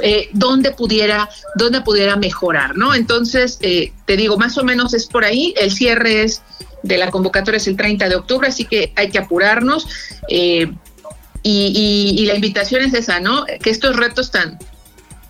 eh, 0.00 0.28
dónde 0.32 0.72
pudiera, 0.72 1.28
dónde 1.56 1.80
pudiera 1.80 2.16
mejorar, 2.16 2.76
¿no? 2.76 2.94
Entonces, 2.94 3.58
eh, 3.60 3.92
te 4.06 4.16
digo, 4.16 4.38
más 4.38 4.56
o 4.58 4.64
menos 4.64 4.94
es 4.94 5.06
por 5.06 5.24
ahí. 5.24 5.54
El 5.58 5.70
cierre 5.70 6.22
es 6.22 6.42
de 6.82 6.98
la 6.98 7.10
convocatoria 7.10 7.58
es 7.58 7.66
el 7.66 7.76
30 7.76 8.08
de 8.08 8.16
octubre, 8.16 8.48
así 8.48 8.64
que 8.64 8.92
hay 8.96 9.10
que 9.10 9.18
apurarnos. 9.18 9.86
Eh, 10.28 10.72
y, 11.44 12.14
y, 12.16 12.26
la 12.26 12.36
invitación 12.36 12.82
es 12.82 12.94
esa, 12.94 13.18
¿no? 13.18 13.44
Que 13.62 13.70
estos 13.70 13.96
retos 13.96 14.30
tan, 14.30 14.58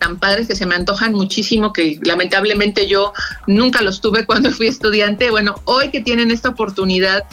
tan 0.02 0.18
padres 0.18 0.48
que 0.48 0.56
se 0.56 0.66
me 0.66 0.74
antojan 0.74 1.12
muchísimo, 1.12 1.72
que 1.72 1.98
lamentablemente 2.02 2.88
yo 2.88 3.12
nunca 3.46 3.82
los 3.82 4.00
tuve 4.00 4.26
cuando 4.26 4.50
fui 4.50 4.66
estudiante, 4.66 5.30
bueno, 5.30 5.54
hoy 5.64 5.90
que 5.90 6.00
tienen 6.00 6.30
esta 6.30 6.50
oportunidad 6.50 7.24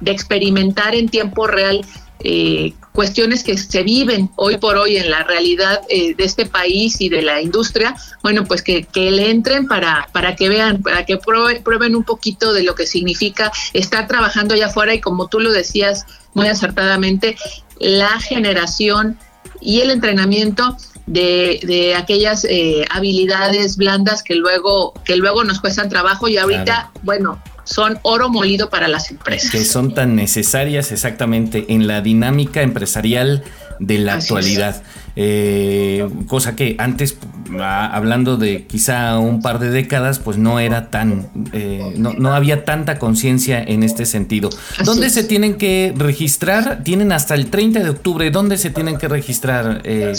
de 0.00 0.10
experimentar 0.12 0.94
en 0.94 1.08
tiempo 1.08 1.46
real 1.46 1.84
eh, 2.20 2.72
cuestiones 2.92 3.44
que 3.44 3.58
se 3.58 3.82
viven 3.82 4.30
hoy 4.36 4.56
por 4.56 4.78
hoy 4.78 4.96
en 4.96 5.10
la 5.10 5.22
realidad 5.22 5.82
eh, 5.88 6.14
de 6.14 6.24
este 6.24 6.46
país 6.46 7.00
y 7.00 7.08
de 7.08 7.22
la 7.22 7.42
industria, 7.42 7.94
bueno, 8.22 8.44
pues 8.44 8.62
que, 8.62 8.84
que 8.84 9.10
le 9.10 9.30
entren 9.30 9.68
para, 9.68 10.08
para 10.12 10.34
que 10.34 10.48
vean, 10.48 10.82
para 10.82 11.04
que 11.04 11.18
prueben 11.18 11.94
un 11.94 12.04
poquito 12.04 12.52
de 12.52 12.62
lo 12.62 12.74
que 12.74 12.86
significa 12.86 13.52
estar 13.74 14.06
trabajando 14.08 14.54
allá 14.54 14.66
afuera 14.66 14.94
y 14.94 15.00
como 15.00 15.28
tú 15.28 15.40
lo 15.40 15.52
decías 15.52 16.06
muy 16.32 16.48
acertadamente, 16.48 17.36
la 17.78 18.18
generación 18.20 19.18
y 19.60 19.80
el 19.80 19.90
entrenamiento 19.90 20.76
de, 21.06 21.60
de 21.62 21.94
aquellas 21.94 22.44
eh, 22.44 22.84
habilidades 22.90 23.76
blandas 23.76 24.22
que 24.22 24.34
luego, 24.34 24.92
que 25.04 25.16
luego 25.16 25.44
nos 25.44 25.60
cuestan 25.60 25.88
trabajo 25.88 26.28
y 26.28 26.36
ahorita, 26.36 26.90
bueno, 27.02 27.40
son 27.66 27.98
oro 28.02 28.30
molido 28.30 28.70
para 28.70 28.88
las 28.88 29.10
empresas. 29.10 29.50
Que 29.50 29.64
son 29.64 29.92
tan 29.92 30.16
necesarias 30.16 30.92
exactamente 30.92 31.66
en 31.68 31.86
la 31.86 32.00
dinámica 32.00 32.62
empresarial 32.62 33.42
de 33.80 33.98
la 33.98 34.14
actualidad. 34.14 34.82
Eh, 35.18 36.06
cosa 36.26 36.54
que 36.56 36.76
antes, 36.78 37.16
ah, 37.58 37.90
hablando 37.90 38.36
de 38.36 38.66
quizá 38.66 39.18
un 39.18 39.40
par 39.40 39.58
de 39.58 39.70
décadas, 39.70 40.18
pues 40.18 40.36
no 40.36 40.60
era 40.60 40.90
tan, 40.90 41.30
eh, 41.54 41.94
no, 41.96 42.34
había 42.34 42.66
tanta 42.66 42.98
conciencia 42.98 43.62
en 43.62 43.82
este 43.82 44.04
sentido. 44.04 44.50
¿Dónde 44.84 45.08
se 45.08 45.24
tienen 45.24 45.54
que 45.54 45.94
registrar? 45.96 46.82
Tienen 46.84 47.12
hasta 47.12 47.34
el 47.34 47.48
30 47.48 47.82
de 47.82 47.88
octubre. 47.88 48.30
¿Dónde 48.30 48.58
se 48.58 48.68
tienen 48.68 48.98
que 48.98 49.08
registrar, 49.08 49.80
eh, 49.84 50.12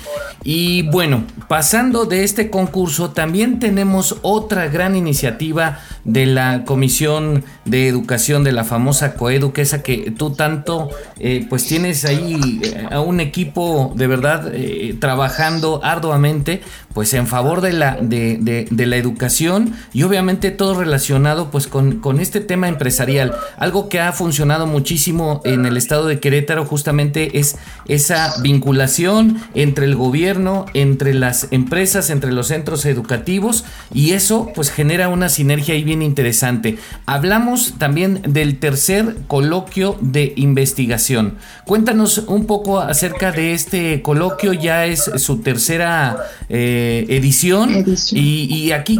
Y 0.43 0.81
bueno, 0.89 1.23
pasando 1.47 2.05
de 2.05 2.23
este 2.23 2.49
concurso, 2.49 3.11
también 3.11 3.59
tenemos 3.59 4.17
otra 4.23 4.67
gran 4.67 4.95
iniciativa 4.95 5.79
de 6.05 6.25
la 6.25 6.65
Comisión 6.65 7.43
de 7.65 7.87
Educación 7.87 8.43
de 8.43 8.51
la 8.51 8.63
famosa 8.63 9.13
Coedu, 9.13 9.53
esa 9.61 9.83
que 9.83 10.11
tú 10.11 10.31
tanto, 10.31 10.89
eh, 11.19 11.45
pues 11.49 11.65
tienes 11.65 12.05
ahí 12.05 12.61
a 12.89 12.99
un 13.01 13.19
equipo 13.19 13.93
de 13.95 14.07
verdad 14.07 14.51
trabajando 14.99 15.81
arduamente, 15.83 16.61
pues 16.95 17.13
en 17.13 17.27
favor 17.27 17.59
de 17.59 17.73
la, 17.73 17.97
de, 18.01 18.37
de, 18.71 18.85
la 18.85 18.95
educación 18.95 19.73
y 19.91 20.03
obviamente 20.03 20.49
todo 20.49 20.79
relacionado 20.79 21.51
pues 21.51 21.67
con, 21.67 21.99
este 22.21 22.39
tema 22.39 22.69
empresarial. 22.69 23.35
Algo 23.57 23.89
que 23.89 23.99
ha 23.99 24.13
funcionado 24.13 24.65
muchísimo 24.65 25.41
en 25.43 25.65
el 25.65 25.75
estado 25.75 26.07
de 26.07 26.21
Querétaro 26.21 26.63
justamente 26.63 27.37
es 27.37 27.57
esa 27.89 28.33
vinculación 28.41 29.41
entre 29.55 29.87
el 29.87 29.95
gobierno, 29.97 30.67
entre 30.73 31.13
las 31.13 31.49
empresas, 31.51 32.09
entre 32.09 32.31
los 32.31 32.47
centros 32.47 32.85
educativos 32.85 33.65
y 33.93 34.11
eso 34.11 34.53
pues 34.55 34.71
genera 34.71 35.09
una 35.09 35.27
sinergia 35.27 35.75
ahí 35.75 35.83
bien 35.83 36.01
interesante. 36.01 36.77
Hablamos 37.05 37.73
también 37.77 38.21
del 38.25 38.57
tercer 38.57 39.17
coloquio 39.27 39.97
de 39.99 40.31
investigación. 40.37 41.35
Cuéntanos 41.65 42.19
un 42.19 42.45
poco 42.45 42.79
acerca 42.79 43.33
de 43.33 43.53
este 43.53 44.01
coloquio, 44.01 44.53
ya 44.53 44.85
es 44.85 45.11
su 45.17 45.41
tercera 45.41 46.15
eh, 46.47 46.84
edición, 47.09 47.85
Y, 48.11 48.71
aquí 48.71 48.99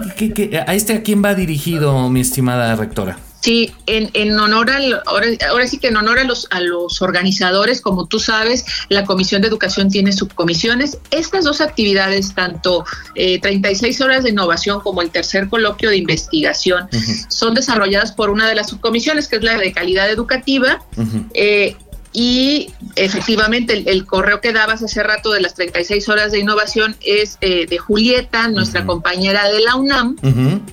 a 0.66 0.74
este 0.74 0.94
a 0.94 1.04
quién 1.04 1.24
va 1.24 1.36
dirigido 1.36 2.10
mi 2.10 2.22
estimado 2.22 2.76
rectora. 2.76 3.18
Sí, 3.46 3.72
en, 3.86 4.10
en 4.14 4.40
honor 4.40 4.72
al, 4.72 5.04
ahora, 5.06 5.68
sí 5.68 5.78
que 5.78 5.90
en 5.90 5.98
honor 5.98 6.18
a 6.18 6.24
los, 6.24 6.48
a 6.50 6.62
los 6.62 7.00
organizadores, 7.04 7.80
como 7.80 8.08
tú 8.08 8.20
sabes, 8.20 8.66
la 8.90 9.06
Comisión 9.06 9.44
de 9.44 9.50
Educación 9.50 9.92
tiene 9.92 10.14
subcomisiones. 10.14 10.98
Estas 11.12 11.44
dos 11.44 11.62
actividades, 11.62 12.34
tanto 12.34 12.86
36 13.14 14.00
eh, 14.00 14.04
horas 14.04 14.24
de 14.24 14.32
innovación 14.32 14.80
como 14.80 15.04
el 15.04 15.12
tercer 15.12 15.48
coloquio 15.48 15.92
de 15.92 15.98
investigación, 15.98 16.90
son 17.28 17.54
desarrolladas 17.54 18.14
por 18.14 18.32
una 18.32 18.50
de 18.50 18.56
las 18.56 18.70
subcomisiones, 18.70 19.28
que 19.28 19.36
es 19.36 19.44
la 19.44 19.60
de 19.60 19.72
calidad 19.72 20.10
educativa. 20.10 20.84
Y 22.18 22.72
efectivamente 22.96 23.84
el, 23.88 24.06
correo 24.06 24.40
que 24.40 24.54
dabas 24.54 24.82
hace 24.82 25.04
rato 25.04 25.34
de 25.34 25.42
las 25.42 25.54
36 25.54 26.08
horas 26.08 26.32
de 26.32 26.40
innovación 26.40 26.96
es 27.02 27.38
eh, 27.42 27.66
de 27.68 27.78
Julieta, 27.78 28.48
nuestra 28.48 28.86
compañera 28.86 29.50
de 29.50 29.60
la 29.60 29.76
UNAM, 29.76 30.16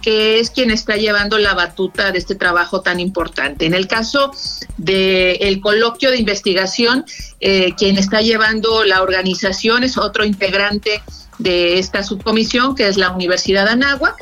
que 0.01 0.39
es 0.39 0.51
quien 0.51 0.71
está 0.71 0.95
llevando 0.95 1.39
la 1.39 1.55
batuta 1.55 2.13
de 2.13 2.19
este 2.19 2.37
trabajo 2.37 2.83
tan 2.83 3.01
importante. 3.01 3.67
En 3.67 3.75
el 3.75 3.89
caso 3.89 4.31
del 4.77 5.61
coloquio 5.61 6.13
de 6.13 6.19
investigación, 6.19 7.05
eh, 7.41 7.75
quien 7.77 7.99
está 7.99 8.21
llevando 8.21 8.85
la 8.85 9.03
organización 9.03 9.83
es 9.83 9.99
otro 9.99 10.25
integrante 10.25 11.03
de 11.39 11.81
esta 11.81 12.05
subcomisión, 12.05 12.77
que 12.77 12.87
es 12.87 12.97
la 12.97 13.11
Universidad 13.11 13.65
de 13.65 13.73
Anáhuac. 13.73 14.15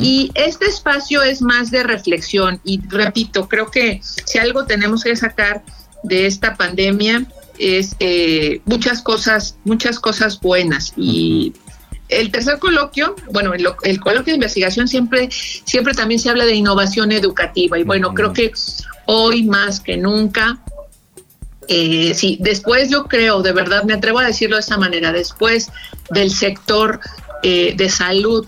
Y 0.00 0.30
este 0.32 0.64
espacio 0.64 1.22
es 1.22 1.42
más 1.42 1.70
de 1.70 1.82
reflexión. 1.82 2.58
Y 2.64 2.80
repito, 2.88 3.50
creo 3.50 3.70
que 3.70 4.00
si 4.02 4.38
algo 4.38 4.64
tenemos 4.64 5.04
que 5.04 5.14
sacar 5.14 5.62
de 6.04 6.26
esta 6.26 6.54
pandemia 6.54 7.26
es 7.58 7.96
eh, 8.00 8.60
muchas 8.64 9.02
cosas, 9.02 9.56
muchas 9.64 9.98
cosas 9.98 10.40
buenas. 10.40 10.92
Y 10.96 11.52
el 12.08 12.30
tercer 12.30 12.58
coloquio, 12.58 13.16
bueno, 13.32 13.52
el, 13.54 14.00
coloquio 14.00 14.32
de 14.32 14.34
investigación 14.34 14.86
siempre, 14.86 15.28
siempre 15.30 15.94
también 15.94 16.20
se 16.20 16.30
habla 16.30 16.44
de 16.44 16.54
innovación 16.54 17.12
educativa. 17.12 17.78
Y 17.78 17.84
bueno, 17.84 18.14
creo 18.14 18.32
que 18.32 18.52
hoy 19.06 19.44
más 19.44 19.80
que 19.80 19.96
nunca, 19.96 20.60
eh, 21.68 22.12
sí, 22.14 22.38
después 22.40 22.90
yo 22.90 23.04
creo, 23.04 23.42
de 23.42 23.52
verdad, 23.52 23.84
me 23.84 23.94
atrevo 23.94 24.18
a 24.18 24.26
decirlo 24.26 24.56
de 24.56 24.60
esta 24.60 24.76
manera, 24.76 25.12
después 25.12 25.70
del 26.10 26.30
sector 26.30 27.00
eh, 27.42 27.74
de 27.76 27.88
salud, 27.88 28.46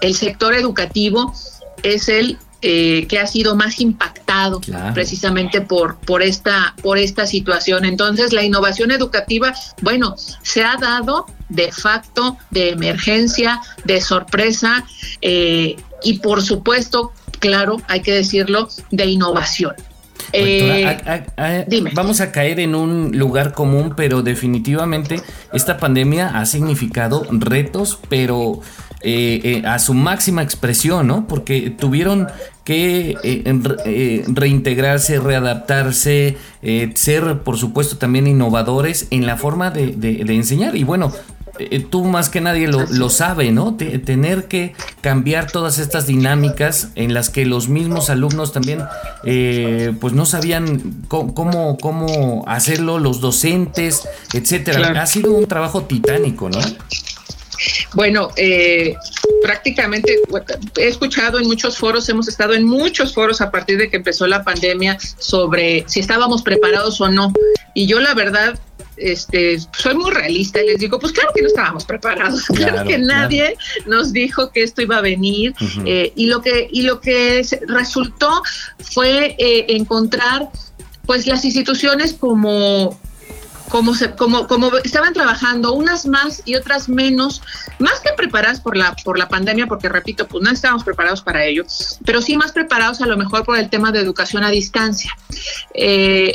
el 0.00 0.14
sector 0.14 0.54
educativo 0.54 1.34
es 1.82 2.08
el 2.08 2.38
eh, 2.66 3.06
que 3.08 3.18
ha 3.18 3.26
sido 3.26 3.56
más 3.56 3.78
impactado 3.78 4.58
precisamente 4.94 5.60
por, 5.60 5.96
por, 5.96 6.22
esta, 6.22 6.74
por 6.82 6.96
esta 6.96 7.26
situación. 7.26 7.84
Entonces, 7.84 8.32
la 8.32 8.42
innovación 8.42 8.90
educativa, 8.90 9.52
bueno, 9.82 10.14
se 10.40 10.64
ha 10.64 10.78
dado 10.78 11.26
de 11.50 11.70
facto, 11.72 12.38
de 12.50 12.70
emergencia, 12.70 13.60
de 13.84 14.00
sorpresa 14.00 14.86
eh, 15.20 15.76
y 16.02 16.20
por 16.20 16.40
supuesto, 16.40 17.12
claro, 17.38 17.82
hay 17.86 18.00
que 18.00 18.12
decirlo, 18.12 18.70
de 18.90 19.04
innovación. 19.04 19.74
Eh, 20.32 20.96
vamos 21.92 22.22
a 22.22 22.32
caer 22.32 22.60
en 22.60 22.74
un 22.74 23.16
lugar 23.18 23.52
común, 23.52 23.92
pero 23.94 24.22
definitivamente 24.22 25.20
esta 25.52 25.76
pandemia 25.76 26.38
ha 26.38 26.46
significado 26.46 27.26
retos, 27.30 27.98
pero 28.08 28.60
eh, 29.06 29.62
a 29.66 29.78
su 29.78 29.92
máxima 29.92 30.42
expresión, 30.42 31.06
¿no? 31.06 31.28
Porque 31.28 31.68
tuvieron 31.68 32.28
que 32.64 33.14
reintegrarse, 34.26 35.20
readaptarse, 35.20 36.36
ser, 36.94 37.38
por 37.40 37.58
supuesto, 37.58 37.98
también 37.98 38.26
innovadores 38.26 39.06
en 39.10 39.26
la 39.26 39.36
forma 39.36 39.70
de, 39.70 39.92
de 39.92 40.34
enseñar. 40.34 40.74
Y 40.74 40.84
bueno, 40.84 41.12
eh, 41.58 41.86
tú 41.88 42.04
más 42.04 42.30
que 42.30 42.40
nadie 42.40 42.66
lo, 42.66 42.84
lo 42.86 43.10
sabe, 43.10 43.52
¿no? 43.52 43.74
tener 43.76 44.46
que 44.46 44.74
cambiar 45.00 45.50
todas 45.52 45.78
estas 45.78 46.06
dinámicas 46.06 46.88
en 46.96 47.14
las 47.14 47.30
que 47.30 47.46
los 47.46 47.68
mismos 47.68 48.10
alumnos 48.10 48.52
también 48.52 48.82
eh, 49.22 49.92
pues 50.00 50.14
no 50.14 50.26
sabían 50.26 51.04
cómo, 51.06 51.76
cómo 51.78 52.44
hacerlo, 52.48 52.98
los 52.98 53.20
docentes, 53.20 54.08
etcétera. 54.32 55.00
Ha 55.00 55.06
sido 55.06 55.32
un 55.32 55.46
trabajo 55.46 55.82
titánico, 55.82 56.50
¿no? 56.50 56.58
Bueno, 57.94 58.30
eh, 58.36 58.94
prácticamente 59.42 60.18
he 60.76 60.88
escuchado 60.88 61.38
en 61.38 61.46
muchos 61.46 61.78
foros, 61.78 62.08
hemos 62.08 62.28
estado 62.28 62.54
en 62.54 62.64
muchos 62.64 63.14
foros 63.14 63.40
a 63.40 63.50
partir 63.50 63.78
de 63.78 63.90
que 63.90 63.96
empezó 63.96 64.26
la 64.26 64.42
pandemia 64.42 64.98
sobre 65.18 65.84
si 65.86 66.00
estábamos 66.00 66.42
preparados 66.42 67.00
o 67.00 67.08
no. 67.08 67.32
Y 67.74 67.86
yo 67.86 68.00
la 68.00 68.14
verdad 68.14 68.58
este, 68.96 69.58
soy 69.76 69.94
muy 69.94 70.10
realista 70.12 70.62
y 70.62 70.68
les 70.68 70.78
digo, 70.78 70.98
pues 70.98 71.12
claro 71.12 71.30
que 71.34 71.42
no 71.42 71.48
estábamos 71.48 71.84
preparados, 71.84 72.44
claro, 72.54 72.86
que 72.86 72.98
nadie 72.98 73.56
nos 73.86 74.12
dijo 74.12 74.50
que 74.50 74.62
esto 74.62 74.82
iba 74.82 74.98
a 74.98 75.00
venir. 75.00 75.54
Eh, 75.84 76.12
y 76.14 76.26
lo 76.26 76.40
que 76.40 76.68
y 76.70 76.82
lo 76.82 77.00
que 77.00 77.44
resultó 77.66 78.42
fue 78.78 79.36
eh, 79.38 79.66
encontrar 79.68 80.48
pues 81.06 81.26
las 81.26 81.44
instituciones 81.44 82.14
como 82.14 82.98
como, 83.68 83.94
se, 83.94 84.14
como, 84.14 84.46
como 84.46 84.76
estaban 84.78 85.12
trabajando, 85.12 85.72
unas 85.72 86.06
más 86.06 86.42
y 86.44 86.54
otras 86.54 86.88
menos, 86.88 87.42
más 87.78 88.00
que 88.00 88.12
preparadas 88.16 88.60
por 88.60 88.76
la, 88.76 88.94
por 89.04 89.18
la 89.18 89.28
pandemia, 89.28 89.66
porque 89.66 89.88
repito, 89.88 90.26
pues 90.28 90.42
no 90.44 90.50
estábamos 90.50 90.84
preparados 90.84 91.22
para 91.22 91.44
ello, 91.44 91.64
pero 92.04 92.22
sí 92.22 92.36
más 92.36 92.52
preparados 92.52 93.00
a 93.00 93.06
lo 93.06 93.16
mejor 93.16 93.44
por 93.44 93.58
el 93.58 93.68
tema 93.70 93.92
de 93.92 94.00
educación 94.00 94.44
a 94.44 94.50
distancia. 94.50 95.10
Eh, 95.74 96.34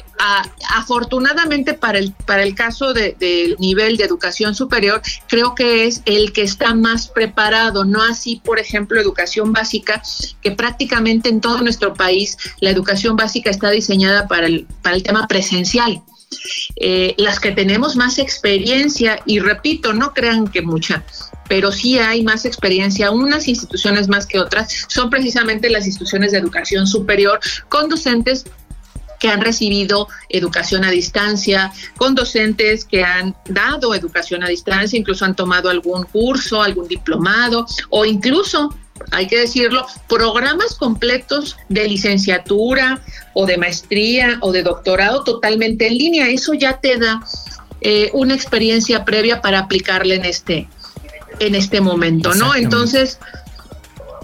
afortunadamente 0.76 1.74
para 1.74 2.00
el, 2.00 2.14
para 2.26 2.44
el 2.44 2.56
caso 2.56 2.94
del 2.94 3.56
nivel 3.60 3.98
de 3.98 4.04
educación 4.04 4.56
superior, 4.56 5.02
creo 5.28 5.56
que 5.56 5.86
es 5.86 6.02
el 6.06 6.34
que 6.34 6.42
está 6.42 6.74
más 6.74 7.08
preparado, 7.08 7.86
no 7.86 8.02
así, 8.04 8.42
por 8.44 8.60
ejemplo, 8.60 9.00
educación 9.00 9.54
básica, 9.54 10.02
que 10.42 10.52
prácticamente 10.52 11.30
en 11.30 11.42
todo 11.42 11.60
nuestro 11.62 11.94
país 11.94 12.38
la 12.60 12.70
educación 12.70 13.16
básica 13.16 13.50
está 13.50 13.70
diseñada 13.70 14.28
para 14.28 14.48
el, 14.48 14.68
para 14.82 14.96
el 14.96 15.04
tema 15.04 15.28
presencial. 15.28 16.04
Eh, 16.76 17.16
las 17.18 17.40
que 17.40 17.52
tenemos 17.52 17.96
más 17.96 18.20
experiencia, 18.20 19.20
y 19.26 19.40
repito, 19.40 19.94
no 19.94 20.14
crean 20.14 20.48
que 20.48 20.62
mucha, 20.62 21.04
pero 21.48 21.72
sí 21.72 21.98
hay 21.98 22.24
más 22.24 22.46
experiencia, 22.46 23.12
unas 23.12 23.48
instituciones 23.48 24.08
más 24.08 24.26
que 24.28 24.40
otras, 24.40 24.86
son 24.88 25.10
precisamente 25.10 25.70
las 25.70 25.88
instituciones 25.88 26.32
de 26.32 26.38
educación 26.38 26.86
superior 26.86 27.40
con 27.68 27.90
docentes 27.90 28.46
que 29.20 29.28
han 29.28 29.42
recibido 29.42 30.08
educación 30.30 30.86
a 30.86 30.92
distancia, 30.92 31.74
con 31.98 32.16
docentes 32.16 32.86
que 32.86 33.04
han 33.04 33.36
dado 33.46 33.94
educación 33.94 34.44
a 34.44 34.48
distancia, 34.48 34.98
incluso 34.98 35.26
han 35.26 35.36
tomado 35.36 35.70
algún 35.70 36.04
curso, 36.04 36.62
algún 36.62 36.88
diplomado 36.88 37.66
o 37.90 38.06
incluso 38.06 38.74
hay 39.12 39.28
que 39.28 39.40
decirlo, 39.40 39.86
programas 40.08 40.76
completos 40.76 41.58
de 41.68 41.88
licenciatura 41.88 43.02
o 43.34 43.46
de 43.46 43.58
maestría 43.58 44.38
o 44.42 44.52
de 44.52 44.64
doctorado 44.64 45.24
totalmente 45.24 45.88
en 45.88 45.98
línea. 45.98 46.30
Eso 46.30 46.54
ya 46.54 46.80
te 46.80 46.98
da 46.98 47.22
eh, 47.82 48.10
una 48.14 48.34
experiencia 48.34 49.06
previa 49.06 49.42
para 49.42 49.60
aplicarle 49.60 50.16
en 50.16 50.26
este, 50.26 50.68
en 51.40 51.56
este 51.56 51.82
momento, 51.82 52.34
¿no? 52.36 52.56
Entonces, 52.56 53.20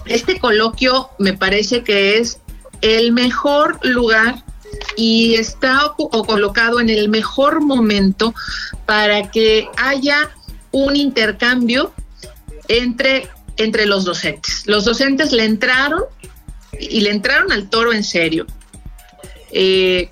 este 0.06 0.38
coloquio 0.38 1.10
me 1.18 1.32
parece 1.32 1.82
que 1.82 2.18
es 2.18 2.38
el 2.80 3.12
mejor 3.12 3.78
lugar 3.82 4.44
y 4.96 5.34
está 5.34 5.94
colocado 5.96 6.80
en 6.80 6.90
el 6.90 7.08
mejor 7.08 7.60
momento 7.60 8.34
para 8.84 9.30
que 9.30 9.68
haya 9.76 10.30
un 10.70 10.96
intercambio 10.96 11.92
entre 12.68 13.28
entre 13.56 13.86
los 13.86 14.04
docentes. 14.04 14.62
Los 14.66 14.84
docentes 14.84 15.32
le 15.32 15.44
entraron 15.44 16.04
y 16.78 17.00
le 17.00 17.10
entraron 17.10 17.52
al 17.52 17.68
toro 17.68 17.92
en 17.92 18.04
serio. 18.04 18.46
Eh, 19.50 20.10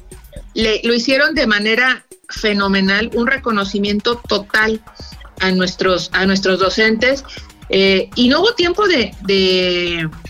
lo 0.54 0.94
hicieron 0.94 1.34
de 1.34 1.46
manera 1.46 2.04
fenomenal, 2.28 3.10
un 3.14 3.26
reconocimiento 3.26 4.16
total 4.28 4.80
a 5.40 5.50
nuestros, 5.50 6.10
a 6.12 6.26
nuestros 6.26 6.58
docentes 6.58 7.24
eh, 7.68 8.08
y 8.14 8.28
no 8.28 8.40
hubo 8.40 8.54
tiempo 8.54 8.86
de, 8.86 9.14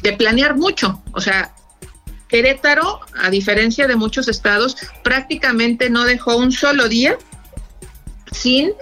de 0.03 0.13
planear 0.15 0.57
mucho. 0.57 1.03
O 1.13 1.21
sea, 1.21 1.55
Querétaro, 2.29 3.01
a 3.17 3.31
diferencia 3.31 3.87
de 3.87 3.97
muchos 3.97 4.29
estados, 4.29 4.77
prácticamente 5.03 5.91
no 5.91 6.05
dejó 6.05 6.37
un 6.37 6.53
solo 6.53 6.89
día 6.89 7.17
sin, 8.35 8.73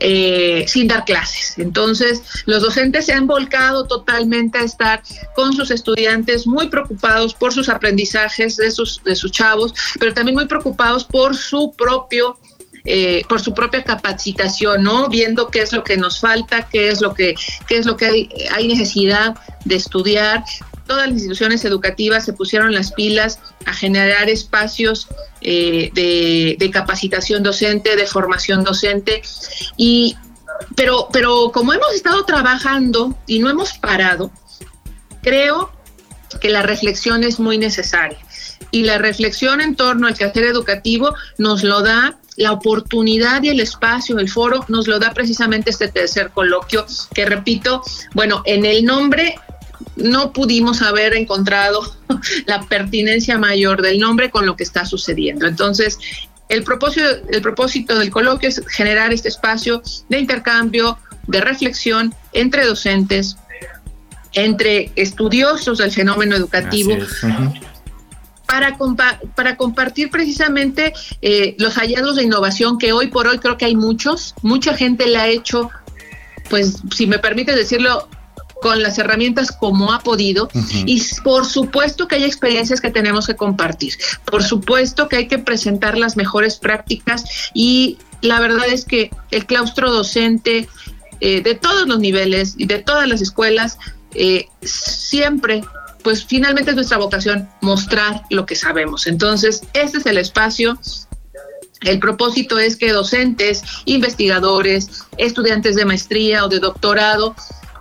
eh, 0.00 0.64
sin 0.66 0.88
dar 0.88 1.04
clases. 1.04 1.54
Entonces, 1.58 2.22
los 2.46 2.62
docentes 2.62 3.06
se 3.06 3.12
han 3.12 3.26
volcado 3.26 3.86
totalmente 3.86 4.58
a 4.58 4.62
estar 4.62 5.02
con 5.34 5.52
sus 5.52 5.70
estudiantes 5.70 6.46
muy 6.46 6.68
preocupados 6.68 7.34
por 7.34 7.52
sus 7.52 7.68
aprendizajes 7.68 8.56
de 8.56 8.70
sus, 8.70 9.02
de 9.04 9.14
sus 9.14 9.30
chavos, 9.30 9.74
pero 9.98 10.14
también 10.14 10.34
muy 10.34 10.46
preocupados 10.46 11.04
por 11.04 11.36
su 11.36 11.72
propio 11.76 12.38
eh, 12.84 13.22
por 13.28 13.40
su 13.40 13.54
propia 13.54 13.84
capacitación, 13.84 14.82
¿no? 14.82 15.08
Viendo 15.08 15.46
qué 15.46 15.62
es 15.62 15.72
lo 15.72 15.84
que 15.84 15.96
nos 15.96 16.18
falta, 16.18 16.68
qué 16.68 16.88
es 16.88 17.00
lo 17.00 17.14
que, 17.14 17.36
qué 17.68 17.78
es 17.78 17.86
lo 17.86 17.96
que 17.96 18.06
hay, 18.06 18.28
hay 18.50 18.66
necesidad 18.66 19.36
de 19.64 19.76
estudiar, 19.76 20.42
todas 20.86 21.06
las 21.06 21.14
instituciones 21.14 21.64
educativas 21.64 22.24
se 22.24 22.32
pusieron 22.32 22.72
las 22.72 22.92
pilas 22.92 23.38
a 23.66 23.72
generar 23.72 24.28
espacios 24.28 25.08
eh, 25.40 25.90
de, 25.94 26.70
capacitación 26.70 27.42
docente, 27.42 27.96
de 27.96 28.06
formación 28.06 28.64
docente. 28.64 29.22
Y, 29.76 30.16
pero, 30.76 31.08
pero 31.12 31.50
como 31.52 31.72
hemos 31.72 31.92
estado 31.94 32.24
trabajando 32.24 33.16
y 33.26 33.38
no 33.38 33.50
hemos 33.50 33.74
parado, 33.74 34.30
creo 35.22 35.72
que 36.40 36.50
la 36.50 36.62
reflexión 36.62 37.24
es 37.24 37.38
muy 37.38 37.58
necesaria. 37.58 38.18
Y 38.70 38.84
la 38.84 38.98
reflexión 38.98 39.60
en 39.60 39.76
torno 39.76 40.06
al 40.06 40.14
quehacer 40.14 40.44
educativo 40.44 41.14
nos 41.36 41.62
lo 41.62 41.82
da 41.82 42.18
la 42.36 42.52
oportunidad 42.52 43.42
y 43.42 43.50
el 43.50 43.60
espacio, 43.60 44.18
el 44.18 44.30
foro, 44.30 44.64
nos 44.68 44.88
lo 44.88 44.98
da 44.98 45.12
precisamente 45.12 45.70
este 45.70 45.88
tercer 45.88 46.30
coloquio, 46.30 46.86
que 47.14 47.26
repito, 47.26 47.82
bueno, 48.14 48.42
en 48.46 48.64
el 48.64 48.84
nombre 48.84 49.34
no 49.96 50.32
pudimos 50.32 50.82
haber 50.82 51.14
encontrado 51.14 51.82
la 52.46 52.62
pertinencia 52.62 53.38
mayor 53.38 53.82
del 53.82 53.98
nombre 53.98 54.30
con 54.30 54.46
lo 54.46 54.56
que 54.56 54.64
está 54.64 54.84
sucediendo. 54.84 55.46
Entonces, 55.46 55.98
el 56.48 56.64
propósito, 56.64 57.06
el 57.30 57.42
propósito 57.42 57.98
del 57.98 58.10
coloquio 58.10 58.48
es 58.48 58.62
generar 58.68 59.12
este 59.12 59.28
espacio 59.28 59.82
de 60.08 60.18
intercambio, 60.18 60.98
de 61.26 61.40
reflexión 61.40 62.14
entre 62.32 62.66
docentes, 62.66 63.36
entre 64.34 64.90
estudiosos 64.96 65.78
del 65.78 65.90
fenómeno 65.90 66.36
educativo. 66.36 66.96
Para, 68.46 68.76
para, 69.34 69.56
compartir 69.56 70.10
precisamente 70.10 70.92
eh, 71.22 71.54
los 71.58 71.74
hallazgos 71.76 72.16
de 72.16 72.24
innovación 72.24 72.76
que 72.76 72.92
hoy 72.92 73.06
por 73.06 73.26
hoy 73.26 73.38
creo 73.38 73.56
que 73.56 73.64
hay 73.64 73.74
muchos, 73.74 74.34
mucha 74.42 74.74
gente 74.74 75.06
le 75.06 75.16
ha 75.16 75.26
hecho, 75.26 75.70
pues 76.50 76.82
si 76.94 77.06
me 77.06 77.18
permite 77.18 77.54
decirlo, 77.54 78.10
con 78.62 78.82
las 78.82 78.98
herramientas 78.98 79.52
como 79.52 79.92
ha 79.92 80.00
podido 80.00 80.48
y 80.86 81.02
por 81.22 81.44
supuesto 81.44 82.08
que 82.08 82.14
hay 82.14 82.24
experiencias 82.24 82.80
que 82.80 82.90
tenemos 82.90 83.26
que 83.26 83.36
compartir, 83.36 83.94
por 84.24 84.42
supuesto 84.42 85.08
que 85.08 85.16
hay 85.16 85.28
que 85.28 85.38
presentar 85.38 85.98
las 85.98 86.16
mejores 86.16 86.56
prácticas 86.56 87.24
y 87.52 87.98
la 88.22 88.40
verdad 88.40 88.66
es 88.68 88.84
que 88.84 89.10
el 89.30 89.44
claustro 89.44 89.90
docente 89.90 90.68
eh, 91.20 91.42
de 91.42 91.54
todos 91.54 91.86
los 91.86 91.98
niveles 91.98 92.54
y 92.56 92.66
de 92.66 92.78
todas 92.78 93.06
las 93.08 93.20
escuelas 93.20 93.78
eh, 94.14 94.46
siempre 94.62 95.62
pues 96.02 96.24
finalmente 96.24 96.70
es 96.70 96.76
nuestra 96.76 96.98
vocación 96.98 97.48
mostrar 97.60 98.22
lo 98.30 98.44
que 98.44 98.56
sabemos. 98.56 99.06
Entonces, 99.06 99.62
este 99.72 99.98
es 99.98 100.06
el 100.06 100.18
espacio. 100.18 100.78
El 101.82 101.98
propósito 101.98 102.58
es 102.58 102.76
que 102.76 102.90
docentes, 102.90 103.62
investigadores, 103.84 105.04
estudiantes 105.16 105.76
de 105.76 105.84
maestría 105.84 106.44
o 106.44 106.48
de 106.48 106.58
doctorado 106.58 107.34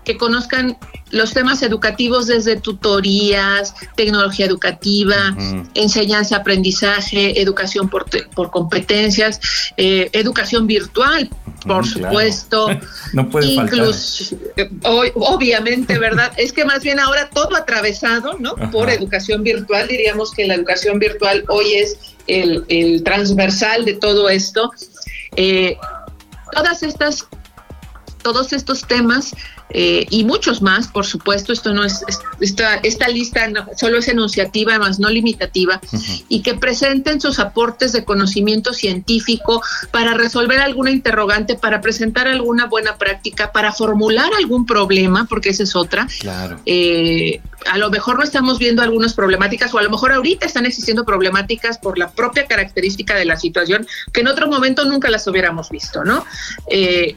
que 0.04 0.18
conozcan 0.18 0.78
los 1.12 1.34
temas 1.34 1.62
educativos 1.62 2.28
desde 2.28 2.56
tutorías, 2.56 3.76
tecnología 3.96 4.46
educativa, 4.46 5.36
enseñanza, 5.74 6.38
aprendizaje, 6.38 7.42
educación 7.42 7.90
por, 7.90 8.06
por 8.34 8.50
competencias, 8.50 9.40
eh, 9.78 10.10
educación 10.14 10.68
virtual, 10.68 11.30
por 11.66 11.86
supuesto. 11.86 12.70
no 13.14 13.30
puede 13.30 13.48
Incluso, 13.48 14.36
obviamente, 15.16 16.00
¿verdad? 16.00 16.32
es 16.38 16.54
que 16.54 16.66
más 16.66 16.82
bien 16.82 17.00
ahora 17.00 17.30
todo 17.30 17.56
atravesado, 17.56 18.38
¿no? 18.40 18.56
Por 18.72 18.90
educación 18.90 19.44
virtual, 19.44 19.88
diríamos 19.88 20.32
que 20.32 20.46
la 20.46 20.56
educación 20.56 20.98
virtual 21.00 21.44
hoy 21.50 21.74
es 21.74 21.98
el, 22.28 23.04
transversal 23.04 23.86
de 23.86 23.94
todo 23.94 24.30
esto. 24.30 24.72
Eh, 25.36 25.78
todas 26.54 26.84
estas, 26.84 27.28
todos 28.22 28.54
estos 28.54 28.88
temas 28.88 29.36
eh, 29.74 30.06
y 30.10 30.24
muchos 30.24 30.62
más, 30.62 30.88
por 30.88 31.06
supuesto, 31.06 31.54
esto 31.54 31.74
no 31.74 31.84
es, 31.84 32.04
esta, 32.40 32.76
esta 32.76 33.08
lista 33.08 33.48
solo 33.78 34.00
es 34.00 34.08
enunciativa, 34.08 34.78
más 34.80 35.00
no 35.00 35.10
limitativa, 35.10 35.80
y 36.28 36.42
que 36.42 36.56
presenten 36.56 37.22
sus 37.22 37.40
aportes 37.40 37.94
de 37.94 38.04
conocimiento 38.04 38.74
científico 38.74 39.62
para 39.92 40.14
resolver 40.14 40.60
alguna 40.60 40.92
interrogante, 40.92 41.56
para 41.56 41.82
presentar 41.82 42.28
alguna 42.28 42.66
buena 42.66 42.98
práctica, 42.98 43.52
para 43.52 43.72
formular 43.72 44.32
algún 44.38 44.66
problema, 44.66 45.26
porque 45.26 45.50
esa 45.50 45.64
es 45.64 45.76
otra. 45.76 46.08
Claro. 46.20 46.60
Eh, 46.66 47.42
a 47.70 47.78
lo 47.78 47.90
mejor 47.90 48.18
no 48.18 48.24
estamos 48.24 48.60
viendo 48.60 48.82
algunas 48.82 49.14
problemáticas 49.14 49.74
o 49.74 49.78
a 49.78 49.84
lo 49.84 49.90
mejor 49.90 50.12
ahorita 50.12 50.46
están 50.46 50.66
existiendo 50.66 51.06
problemáticas 51.06 51.78
por 51.78 51.98
la 51.98 52.10
propia 52.10 52.48
característica 52.48 53.16
de 53.16 53.26
la 53.26 53.38
situación 53.38 53.88
que 54.12 54.22
en 54.22 54.28
otro 54.28 54.48
momento 54.48 54.84
nunca 54.86 55.10
las 55.10 55.28
hubiéramos 55.28 55.70
visto, 55.70 56.04
¿no? 56.04 56.26
Eh, 56.70 57.16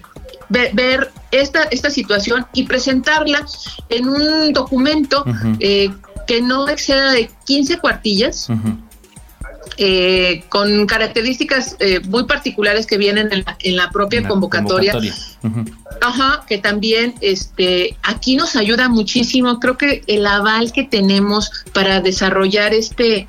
ver, 0.73 1.11
esta, 1.31 1.65
esta 1.65 1.91
situación 1.91 2.47
y 2.53 2.65
presentarla 2.65 3.45
en 3.89 4.09
un 4.09 4.53
documento 4.53 5.25
eh, 5.61 5.91
que 6.27 6.41
no 6.41 6.69
exceda 6.69 7.13
de 7.13 7.31
15 7.47 7.79
cuartillas. 7.79 8.49
Eh, 9.77 10.45
con 10.51 10.87
características 10.87 11.77
eh, 11.81 11.99
muy 12.05 12.27
particulares 12.27 12.87
que 12.87 12.97
vienen 12.97 13.31
en 13.33 13.77
la, 13.77 13.91
propia 13.91 14.27
convocatoria. 14.29 14.95
Ajá, 16.01 16.45
que 16.47 16.59
también 16.59 17.15
este, 17.21 17.97
aquí 18.03 18.37
nos 18.37 18.55
ayuda 18.55 18.89
muchísimo. 18.89 19.59
Creo 19.59 19.77
que 19.77 20.03
el 20.07 20.27
aval 20.27 20.71
que 20.71 20.85
tenemos 20.85 21.51
para 21.73 22.01
desarrollar 22.01 22.73
este, 22.73 23.27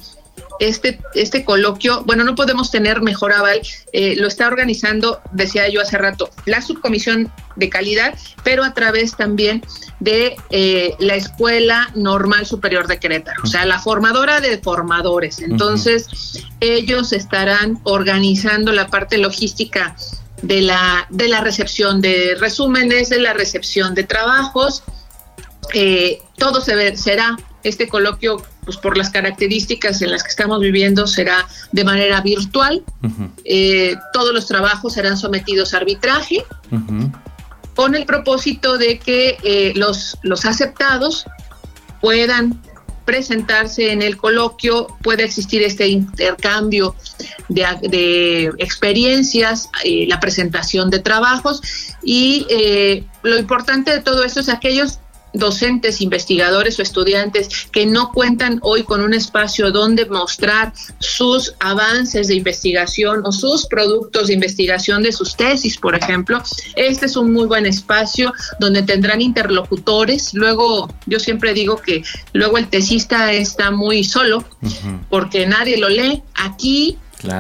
este, 0.60 1.00
este 1.14 1.44
coloquio, 1.44 2.04
bueno, 2.06 2.24
no 2.24 2.36
podemos 2.36 2.72
tener 2.72 3.02
mejor 3.02 3.34
aval, 3.34 3.62
eh, 3.94 4.16
lo 4.18 4.28
está 4.28 4.48
organizando, 4.48 5.22
decía 5.32 5.68
yo 5.70 5.82
hace 5.82 5.98
rato, 5.98 6.30
la 6.46 6.62
subcomisión 6.62 7.32
de 7.56 7.70
calidad, 7.70 8.18
pero 8.44 8.64
a 8.64 8.74
través 8.74 9.16
también 9.16 9.62
de 10.00 10.36
eh, 10.50 10.96
la 11.00 11.16
Escuela 11.16 11.90
Normal 11.96 12.46
Superior 12.46 12.88
de 12.88 13.00
Querétaro, 13.00 13.42
o 13.44 13.48
sea, 13.48 13.66
la 13.66 13.80
formadora 13.80 14.42
de 14.42 14.58
formadores. 14.58 15.40
Entonces, 15.40 16.44
ellos 16.60 17.14
estarán 17.14 17.80
organizando 17.84 18.72
la 18.72 18.88
parte 18.88 19.18
logística 19.18 19.96
de 20.42 20.62
la, 20.62 21.08
de 21.10 21.28
la 21.28 21.42
recepción 21.42 22.02
de 22.02 22.36
resúmenes, 22.40 23.10
de 23.10 23.20
la 23.20 23.34
recepción 23.34 23.96
de 23.96 24.04
trabajos. 24.04 24.84
Eh, 25.74 26.20
todo 26.38 26.62
se 26.62 26.96
será 26.98 27.38
este 27.66 27.88
coloquio 27.88 28.42
pues 28.64 28.78
por 28.78 28.98
las 28.98 29.10
características 29.10 30.02
en 30.02 30.12
las 30.12 30.24
que 30.24 30.30
estamos 30.30 30.62
viviendo, 30.62 31.08
será 31.08 31.48
de 31.72 31.84
manera 31.84 32.22
virtual. 32.22 32.84
Eh, 33.44 33.96
todos 34.14 34.34
los 34.34 34.48
trabajos 34.48 34.94
serán 34.94 35.18
sometidos 35.18 35.74
a 35.74 35.78
arbitraje 35.78 36.46
con 37.76 37.96
el 37.96 38.06
propósito 38.06 38.78
de 38.78 39.00
que 39.00 39.38
eh, 39.44 39.74
los, 39.76 40.18
los 40.24 40.46
aceptados 40.46 41.26
puedan 42.02 42.62
presentarse 43.04 43.92
en 43.92 44.02
el 44.02 44.18
coloquio, 44.18 44.88
pueda 45.04 45.24
existir 45.24 45.62
este 45.62 45.88
intercambio 45.88 46.96
de, 47.50 48.52
experiencias, 48.58 49.70
eh, 49.84 50.06
la 50.08 50.20
presentación 50.20 50.90
de 50.90 51.00
trabajos 51.00 51.62
y 52.04 52.48
lo 53.22 53.38
importante 53.38 53.92
de 53.92 54.00
todo 54.00 54.24
esto 54.24 54.40
es 54.40 54.50
aquellos 54.50 55.00
docentes, 55.38 56.02
investigadores 56.02 56.80
o 56.80 56.82
estudiantes 56.82 57.68
que 57.72 57.86
no 57.86 58.12
cuentan 58.12 58.60
hoy 58.62 58.84
con 58.84 59.02
un 59.02 59.14
espacio 59.14 59.72
donde 59.72 60.06
mostrar 60.06 60.74
sus 61.00 61.54
avances 61.60 62.28
de 62.28 62.36
investigación 62.36 63.22
o 63.26 63.32
sus 63.32 63.66
productos 63.68 64.28
de 64.28 64.34
investigación 64.34 65.04
de 65.04 65.12
sus 65.12 65.36
tesis, 65.36 65.78
por 65.78 65.96
ejemplo. 65.96 66.42
Este 66.76 67.06
es 67.06 67.16
un 67.16 67.34
muy 67.34 67.46
buen 67.46 67.66
espacio 67.66 68.34
donde 68.60 68.84
tendrán 68.84 69.22
interlocutores. 69.22 70.34
Luego, 70.34 70.94
yo 71.06 71.20
siempre 71.20 71.54
digo 71.54 71.78
que 71.78 72.04
luego 72.34 72.58
el 72.58 72.68
tesista 72.68 73.32
está 73.34 73.72
muy 73.72 74.04
solo 74.04 74.44
porque 75.10 75.46
nadie 75.46 75.78
lo 75.78 75.90
lee. 75.90 76.24
Aquí 76.36 76.98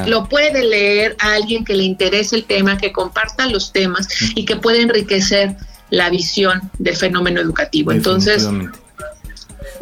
Lo 0.07 0.27
puede 0.27 0.63
leer 0.63 1.15
a 1.19 1.33
alguien 1.33 1.63
que 1.63 1.75
le 1.75 1.83
interese 1.83 2.35
el 2.35 2.45
tema, 2.45 2.77
que 2.77 2.91
comparta 2.91 3.45
los 3.47 3.71
temas 3.71 4.07
y 4.33 4.45
que 4.45 4.55
pueda 4.55 4.79
enriquecer 4.79 5.57
la 5.89 6.09
visión 6.09 6.69
del 6.77 6.95
fenómeno 6.95 7.41
educativo. 7.41 7.91
Entonces, 7.91 8.47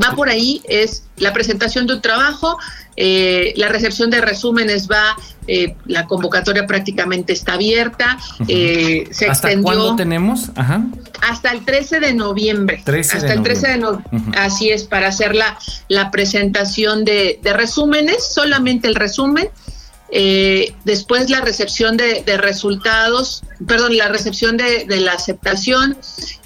va 0.01 0.15
por 0.15 0.29
ahí, 0.29 0.61
es 0.67 1.03
la 1.17 1.33
presentación 1.33 1.87
de 1.87 1.95
un 1.95 2.01
trabajo, 2.01 2.57
eh, 2.95 3.53
la 3.57 3.69
recepción 3.69 4.09
de 4.09 4.21
resúmenes 4.21 4.87
va, 4.87 5.15
eh, 5.47 5.75
la 5.85 6.05
convocatoria 6.05 6.67
prácticamente 6.67 7.33
está 7.33 7.53
abierta, 7.53 8.17
eh, 8.47 9.07
se 9.11 9.27
¿Hasta 9.27 9.59
cuándo 9.61 9.95
tenemos? 9.95 10.51
Hasta 11.21 11.51
el 11.51 11.65
13 11.65 11.99
de 11.99 12.13
noviembre. 12.13 12.83
hasta 12.85 13.33
el 13.33 13.43
13 13.43 13.67
de 13.67 13.77
noviembre. 13.77 14.39
Así 14.39 14.69
es, 14.69 14.83
para 14.83 15.07
hacer 15.07 15.35
la, 15.35 15.57
la 15.87 16.11
presentación 16.11 17.05
de, 17.05 17.39
de 17.41 17.53
resúmenes, 17.53 18.25
solamente 18.33 18.87
el 18.87 18.95
resumen 18.95 19.49
eh, 20.15 20.75
después 20.83 21.31
la 21.31 21.41
recepción 21.41 21.97
de, 21.97 22.23
resultados, 22.37 23.41
perdón, 23.67 23.97
la 23.97 24.09
recepción 24.09 24.57
de, 24.57 24.85
la 24.87 25.13
aceptación 25.13 25.97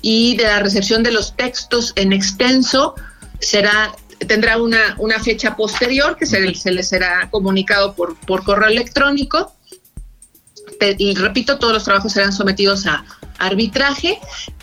y 0.02 0.38
de 0.38 0.44
la 0.44 0.60
recepción 0.60 1.04
de 1.04 1.12
los 1.12 1.36
textos 1.36 1.92
en 1.98 2.14
extenso 2.14 2.96
será 3.42 3.94
tendrá 4.26 4.58
una, 4.58 5.20
fecha 5.22 5.58
posterior 5.58 6.16
que 6.16 6.26
se, 6.26 6.56
se 6.56 6.72
les 6.72 6.88
será 6.88 7.30
comunicado 7.30 7.94
por 7.94 8.44
correo 8.46 8.70
electrónico. 8.70 9.54
y 10.98 11.14
repito, 11.16 11.60
todos 11.60 11.74
los 11.74 11.84
trabajos 11.84 12.14
serán 12.14 12.32
sometidos 12.32 12.88
a 12.88 13.04
arbitraje 13.38 14.18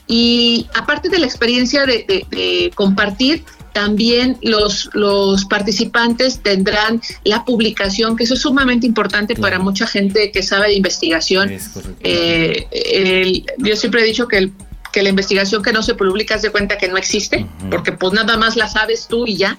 y 0.07 0.67
aparte 0.75 1.11
de 1.11 1.19
la 1.19 1.27
experiencia 1.27 1.85
de 1.85 2.73
compartir, 2.75 3.45
también 3.75 4.39
los, 4.41 4.89
los 4.95 5.45
participantes 5.45 6.39
tendrán 6.39 7.03
la 7.25 7.45
publicación, 7.45 8.17
que 8.17 8.23
eso 8.23 8.35
es 8.35 8.41
sumamente 8.41 8.87
importante 8.87 9.35
para 9.35 9.59
mucha 9.59 9.87
gente 9.87 10.31
que 10.31 10.43
sabe 10.43 10.69
de 10.69 10.75
investigación. 10.75 11.51
Eh, 12.01 13.43
yo 13.59 13.77
siempre 13.77 14.03
he 14.03 14.05
dicho 14.05 14.29
que, 14.29 14.51
que 14.93 15.03
la 15.03 15.09
investigación 15.09 15.61
que 15.61 15.73
no 15.73 15.83
se 15.83 15.95
publica 15.95 16.39
se 16.39 16.51
cuenta 16.51 16.79
que 16.79 16.87
no 16.87 16.97
existe, 16.97 17.47
porque 17.69 17.91
pues 17.91 18.13
nada 18.13 18.37
más 18.37 18.55
la 18.55 18.69
sabes 18.69 19.09
tú 19.09 19.27
y 19.27 19.39
ya. 19.39 19.59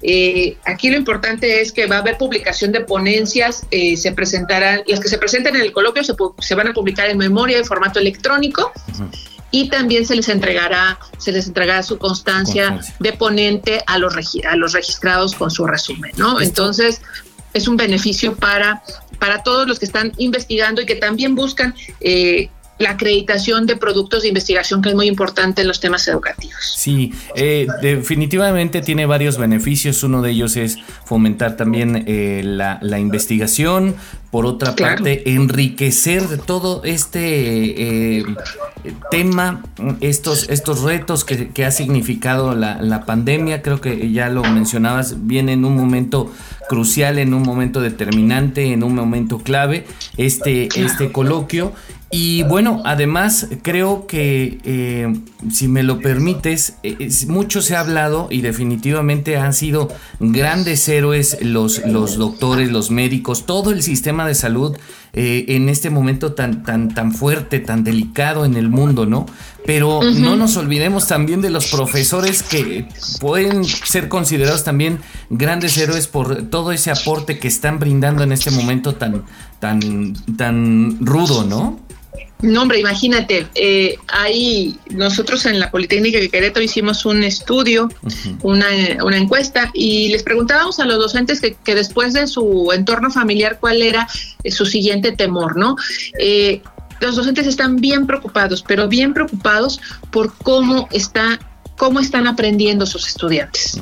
Eh, 0.00 0.56
aquí 0.64 0.88
lo 0.88 0.96
importante 0.96 1.60
es 1.60 1.72
que 1.72 1.86
va 1.86 1.96
a 1.96 1.98
haber 1.98 2.16
publicación 2.16 2.72
de 2.72 2.80
ponencias, 2.80 3.66
eh, 3.70 3.98
se 3.98 4.12
presentarán, 4.12 4.80
las 4.86 4.98
que 4.98 5.08
se 5.08 5.18
presenten 5.18 5.56
en 5.56 5.60
el 5.60 5.72
coloquio 5.72 6.02
se, 6.02 6.14
se 6.38 6.54
van 6.54 6.68
a 6.68 6.72
publicar 6.72 7.10
en 7.10 7.18
memoria 7.18 7.58
en 7.58 7.66
formato 7.66 8.00
electrónico 8.00 8.72
y 9.52 9.68
también 9.68 10.04
se 10.04 10.16
les 10.16 10.28
entregará, 10.28 10.98
se 11.18 11.30
les 11.30 11.46
entregará 11.46 11.82
su 11.82 11.98
constancia, 11.98 12.80
de 12.98 13.12
ponente 13.12 13.82
a 13.86 13.98
los, 13.98 14.14
a 14.48 14.56
los 14.56 14.72
registrados 14.72 15.34
con 15.34 15.50
su 15.50 15.66
resumen, 15.66 16.10
¿no? 16.16 16.40
Entonces, 16.40 17.02
es 17.52 17.68
un 17.68 17.76
beneficio 17.76 18.34
para, 18.34 18.82
para 19.18 19.42
todos 19.42 19.68
los 19.68 19.78
que 19.78 19.84
están 19.84 20.12
investigando 20.16 20.80
y 20.80 20.86
que 20.86 20.96
también 20.96 21.34
buscan 21.34 21.74
eh, 22.00 22.50
la 22.78 22.90
acreditación 22.90 23.66
de 23.66 23.76
productos 23.76 24.22
de 24.22 24.28
investigación 24.28 24.82
que 24.82 24.88
es 24.88 24.94
muy 24.94 25.06
importante 25.06 25.62
en 25.62 25.68
los 25.68 25.80
temas 25.80 26.06
educativos. 26.08 26.74
Sí, 26.76 27.12
eh, 27.36 27.66
definitivamente 27.80 28.80
tiene 28.80 29.06
varios 29.06 29.38
beneficios. 29.38 30.02
Uno 30.02 30.22
de 30.22 30.30
ellos 30.30 30.56
es 30.56 30.78
fomentar 31.04 31.56
también 31.56 32.04
eh, 32.06 32.42
la, 32.44 32.98
investigación. 32.98 33.94
Por 34.30 34.46
otra 34.46 34.74
parte, 34.74 35.30
enriquecer 35.34 36.38
todo 36.38 36.82
este 36.84 38.20
eh, 38.20 38.24
tema, 39.10 39.62
estos, 40.00 40.48
estos 40.48 40.80
retos 40.80 41.26
que, 41.26 41.64
ha 41.64 41.70
significado 41.70 42.54
la, 42.54 42.80
la, 42.80 43.04
pandemia. 43.04 43.60
Creo 43.60 43.82
que 43.82 44.10
ya 44.10 44.30
lo 44.30 44.42
mencionabas, 44.42 45.26
viene 45.26 45.52
en 45.52 45.66
un 45.66 45.76
momento 45.76 46.32
crucial, 46.70 47.18
en 47.18 47.34
un 47.34 47.42
momento 47.42 47.82
determinante, 47.82 48.72
en 48.72 48.82
un 48.82 48.94
momento 48.94 49.38
clave, 49.38 49.86
este, 50.16 50.68
este 50.74 51.12
coloquio. 51.12 51.74
Y 52.14 52.42
bueno, 52.42 52.82
además 52.84 53.46
creo 53.62 54.06
que, 54.06 54.60
eh, 54.64 55.10
si 55.50 55.66
me 55.66 55.82
lo 55.82 55.98
permites, 55.98 56.74
eh, 56.82 57.08
mucho 57.26 57.62
se 57.62 57.74
ha 57.74 57.80
hablado 57.80 58.28
y 58.30 58.42
definitivamente 58.42 59.38
han 59.38 59.54
sido 59.54 59.88
grandes 60.20 60.86
héroes 60.90 61.38
los, 61.40 61.78
los 61.86 62.18
doctores, 62.18 62.70
los 62.70 62.90
médicos, 62.90 63.46
todo 63.46 63.70
el 63.70 63.82
sistema 63.82 64.26
de 64.26 64.34
salud 64.34 64.76
eh, 65.14 65.46
en 65.48 65.70
este 65.70 65.88
momento 65.88 66.34
tan, 66.34 66.64
tan, 66.64 66.92
tan 66.92 67.14
fuerte, 67.14 67.60
tan 67.60 67.82
delicado 67.82 68.44
en 68.44 68.56
el 68.58 68.68
mundo, 68.68 69.06
¿no? 69.06 69.24
Pero 69.64 70.02
no 70.02 70.36
nos 70.36 70.58
olvidemos 70.58 71.08
también 71.08 71.40
de 71.40 71.48
los 71.48 71.68
profesores 71.68 72.42
que 72.42 72.88
pueden 73.20 73.64
ser 73.64 74.10
considerados 74.10 74.64
también 74.64 74.98
grandes 75.30 75.78
héroes 75.78 76.08
por 76.08 76.42
todo 76.50 76.72
ese 76.72 76.90
aporte 76.90 77.38
que 77.38 77.48
están 77.48 77.78
brindando 77.78 78.22
en 78.22 78.32
este 78.32 78.50
momento 78.50 78.96
tan, 78.96 79.24
tan, 79.60 80.12
tan 80.36 80.98
rudo, 81.00 81.44
¿no? 81.44 81.80
No, 82.42 82.62
hombre, 82.62 82.80
imagínate, 82.80 83.46
eh, 83.54 83.96
ahí 84.08 84.76
nosotros 84.90 85.46
en 85.46 85.60
la 85.60 85.70
Politécnica 85.70 86.18
de 86.18 86.28
Querétaro 86.28 86.64
hicimos 86.64 87.06
un 87.06 87.22
estudio, 87.22 87.88
una, 88.42 88.66
una, 89.04 89.16
encuesta, 89.16 89.70
y 89.72 90.08
les 90.08 90.24
preguntábamos 90.24 90.80
a 90.80 90.84
los 90.84 90.98
docentes 90.98 91.40
que, 91.40 91.54
que, 91.54 91.76
después 91.76 92.12
de 92.12 92.26
su 92.26 92.70
entorno 92.74 93.10
familiar 93.10 93.58
cuál 93.60 93.80
era 93.80 94.08
su 94.50 94.66
siguiente 94.66 95.12
temor, 95.12 95.56
¿no? 95.56 95.76
Eh, 96.18 96.62
los 97.00 97.16
docentes 97.16 97.46
están 97.46 97.76
bien 97.76 98.06
preocupados, 98.06 98.64
pero 98.66 98.88
bien 98.88 99.12
preocupados 99.12 99.80
por 100.10 100.34
cómo 100.38 100.88
está 100.92 101.38
cómo 101.76 102.00
están 102.00 102.26
aprendiendo 102.26 102.86
sus 102.86 103.08
estudiantes. 103.08 103.80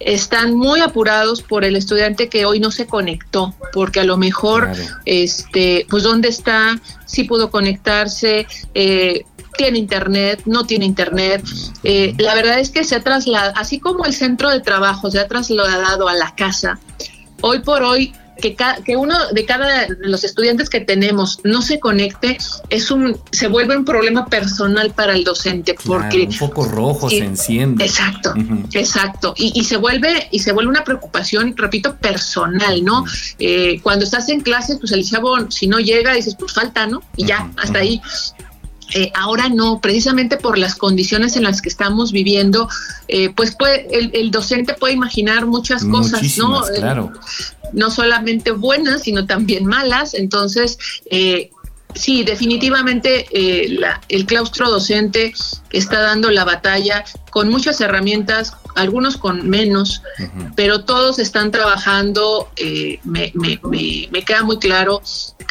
Están 0.00 0.54
muy 0.54 0.80
apurados 0.80 1.42
por 1.42 1.64
el 1.64 1.76
estudiante 1.76 2.28
que 2.28 2.44
hoy 2.44 2.60
no 2.60 2.70
se 2.70 2.86
conectó, 2.86 3.54
porque 3.72 4.00
a 4.00 4.04
lo 4.04 4.16
mejor, 4.16 4.70
este, 5.04 5.86
pues 5.88 6.02
dónde 6.02 6.28
está, 6.28 6.80
si 7.06 7.24
pudo 7.24 7.50
conectarse, 7.50 8.46
eh, 8.74 9.24
tiene 9.56 9.78
internet, 9.78 10.42
no 10.46 10.64
tiene 10.64 10.86
internet. 10.86 11.44
Eh, 11.84 12.14
la 12.18 12.34
verdad 12.34 12.58
es 12.60 12.70
que 12.70 12.84
se 12.84 12.96
ha 12.96 13.02
trasladado, 13.02 13.52
así 13.56 13.78
como 13.78 14.04
el 14.04 14.14
centro 14.14 14.50
de 14.50 14.60
trabajo 14.60 15.10
se 15.10 15.18
ha 15.18 15.28
trasladado 15.28 16.08
a 16.08 16.14
la 16.14 16.34
casa, 16.34 16.78
hoy 17.42 17.60
por 17.60 17.82
hoy 17.82 18.14
que, 18.40 18.56
que 18.84 18.96
uno 18.96 19.14
de 19.32 19.44
cada 19.44 19.86
de 19.86 19.96
los 20.00 20.24
estudiantes 20.24 20.70
que 20.70 20.80
tenemos 20.80 21.40
no 21.44 21.62
se 21.62 21.78
conecte 21.78 22.38
es 22.68 22.90
un 22.90 23.16
se 23.30 23.48
vuelve 23.48 23.76
un 23.76 23.84
problema 23.84 24.26
personal 24.26 24.92
para 24.92 25.14
el 25.14 25.24
docente 25.24 25.76
porque 25.84 26.22
un 26.22 26.32
foco 26.32 26.64
rojo 26.64 27.08
se 27.08 27.18
enciende. 27.18 27.84
exacto 27.84 28.34
exacto. 28.72 29.34
Y, 29.36 29.64
se 29.64 29.76
vuelve 29.76 30.28
y 30.30 30.40
se 30.40 30.52
vuelve 30.52 30.70
una 30.70 30.84
preocupación 30.84 31.54
repito 31.56 31.96
personal 31.96 32.84
no 32.84 33.04
eh, 33.38 33.80
cuando 33.82 34.04
estás 34.04 34.28
en 34.28 34.40
clase 34.40 34.76
pues 34.76 34.92
el 34.92 35.04
chavo 35.04 35.50
si 35.50 35.66
no 35.66 35.78
llega 35.78 36.14
dices 36.14 36.34
pues 36.38 36.52
falta 36.52 36.86
no 36.86 37.02
y 37.16 37.26
ya 37.26 37.50
hasta 37.56 37.78
ahí. 37.78 38.00
Eh, 38.92 39.12
ahora 39.14 39.48
no, 39.48 39.80
precisamente 39.80 40.36
por 40.36 40.58
las 40.58 40.74
condiciones 40.74 41.36
en 41.36 41.44
las 41.44 41.62
que 41.62 41.68
estamos 41.68 42.10
viviendo, 42.10 42.68
eh, 43.06 43.30
pues 43.30 43.54
puede, 43.54 43.86
el, 43.92 44.30
docente 44.32 44.74
puede 44.74 44.94
imaginar 44.94 45.46
muchas 45.46 45.84
cosas, 45.84 46.36
¿no? 46.38 46.62
Claro. 46.74 47.12
No 47.72 47.90
solamente 47.90 48.50
buenas, 48.50 49.02
sino 49.02 49.26
también 49.26 49.66
malas. 49.66 50.14
Entonces, 50.14 50.78
eh, 51.10 51.50
Sí, 51.94 52.22
definitivamente 52.22 53.26
eh, 53.32 53.78
el 54.08 54.26
claustro 54.26 54.70
docente 54.70 55.32
está 55.70 56.00
dando 56.00 56.30
la 56.30 56.44
batalla 56.44 57.04
con 57.30 57.48
muchas 57.48 57.80
herramientas, 57.80 58.54
algunos 58.76 59.16
con 59.16 59.48
menos, 59.48 60.02
pero 60.54 60.84
todos 60.84 61.18
están 61.18 61.50
trabajando, 61.50 62.48
eh, 62.56 63.00
me, 63.04 63.32
queda 64.24 64.44
muy 64.44 64.58
claro, 64.58 65.02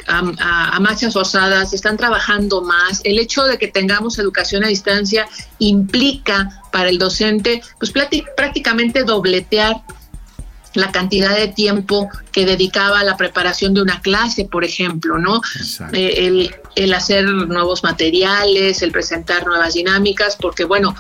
a, 0.08 0.76
a, 0.76 0.80
marchas 0.80 1.14
forzadas, 1.14 1.74
están 1.74 1.98
trabajando 1.98 2.62
más. 2.62 3.02
El 3.04 3.20
hecho 3.20 3.44
de 3.44 3.58
que 3.58 3.68
tengamos 3.68 4.18
educación 4.18 4.64
a 4.64 4.68
distancia 4.68 5.28
implica 5.60 6.64
para 6.72 6.90
el 6.90 6.98
docente, 6.98 7.62
pues 7.80 7.92
prácticamente 7.92 9.04
dobletear 9.04 9.82
la 10.80 10.92
cantidad 10.92 11.36
de 11.36 11.48
tiempo 11.48 12.10
que 12.32 12.46
dedicaba 12.46 13.00
a 13.00 13.04
la 13.04 13.18
preparación 13.18 13.74
de 13.74 13.82
una 13.82 14.02
clase, 14.02 14.46
por 14.46 14.64
ejemplo, 14.64 15.18
¿no? 15.18 15.42
Eh, 15.94 16.50
el, 16.76 16.94
hacer 16.94 17.26
nuevos 17.26 17.84
materiales, 17.84 18.82
el 18.82 18.92
presentar 18.92 19.46
nuevas 19.46 19.74
dinámicas, 19.74 20.38
porque 20.40 20.64
bueno, 20.64 20.96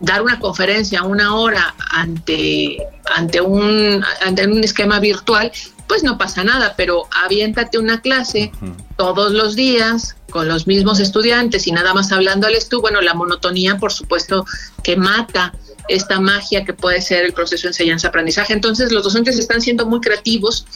dar 0.00 0.22
una 0.22 0.38
conferencia 0.38 1.02
una 1.02 1.34
hora 1.34 1.74
ante, 1.90 2.78
ante, 3.14 3.40
un, 3.40 4.04
ante 4.24 4.46
un 4.46 4.62
esquema 4.62 5.00
virtual, 5.00 5.50
pues 5.88 6.02
no 6.04 6.18
pasa 6.18 6.44
nada, 6.44 6.74
pero 6.76 7.08
aviéntate 7.24 7.78
una 7.78 8.00
clase 8.00 8.52
todos 8.96 9.32
los 9.32 9.56
días 9.56 10.16
con 10.30 10.46
los 10.46 10.66
mismos 10.66 11.00
estudiantes 11.00 11.66
y 11.66 11.72
nada 11.72 11.94
más 11.94 12.12
hablándoles 12.12 12.68
tú, 12.68 12.80
bueno, 12.80 13.00
la 13.00 13.14
monotonía 13.14 13.78
por 13.78 13.92
supuesto 13.92 14.44
que 14.82 14.96
mata 14.96 15.54
esta 15.88 16.20
magia 16.20 16.64
que 16.64 16.72
puede 16.72 17.00
ser 17.00 17.24
el 17.24 17.32
proceso 17.32 17.62
de 17.64 17.68
enseñanza-aprendizaje. 17.68 18.52
Entonces, 18.52 18.92
los 18.92 19.02
docentes 19.02 19.38
están 19.38 19.60
siendo 19.60 19.86
muy 19.86 20.00
creativos, 20.00 20.66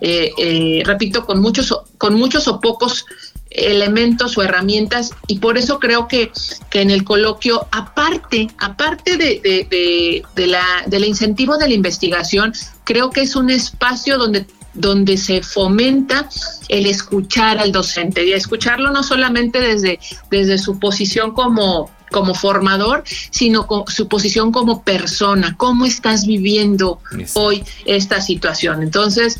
eh, 0.00 0.32
eh, 0.38 0.82
repito, 0.84 1.26
con 1.26 1.40
muchos, 1.40 1.74
con 1.98 2.14
muchos 2.14 2.48
o 2.48 2.60
pocos 2.60 3.04
elementos 3.50 4.38
o 4.38 4.42
herramientas 4.42 5.10
y 5.26 5.40
por 5.40 5.58
eso 5.58 5.80
creo 5.80 6.06
que, 6.06 6.30
que 6.70 6.82
en 6.82 6.90
el 6.90 7.04
coloquio, 7.04 7.66
aparte, 7.72 8.48
aparte 8.58 9.16
de, 9.16 10.22
de, 10.34 10.46
la, 10.46 10.64
del 10.86 11.04
incentivo 11.04 11.58
de 11.58 11.68
la 11.68 11.74
investigación, 11.74 12.52
creo 12.84 13.10
que 13.10 13.22
es 13.22 13.34
un 13.36 13.50
espacio 13.50 14.18
donde 14.18 14.46
donde 14.72 15.16
se 15.16 15.42
fomenta 15.42 16.28
el 16.68 16.86
escuchar 16.86 17.58
al 17.58 17.72
docente 17.72 18.24
y 18.24 18.32
escucharlo 18.32 18.92
no 18.92 19.02
solamente 19.02 19.60
desde, 19.60 19.98
desde 20.30 20.58
su 20.58 20.78
posición 20.78 21.32
como 21.32 21.90
como 22.10 22.34
formador, 22.34 23.04
sino 23.30 23.66
con 23.66 23.86
su 23.86 24.08
posición 24.08 24.52
como 24.52 24.82
persona, 24.82 25.54
cómo 25.56 25.86
estás 25.86 26.26
viviendo 26.26 27.00
hoy 27.34 27.64
esta 27.84 28.20
situación. 28.20 28.82
Entonces, 28.82 29.38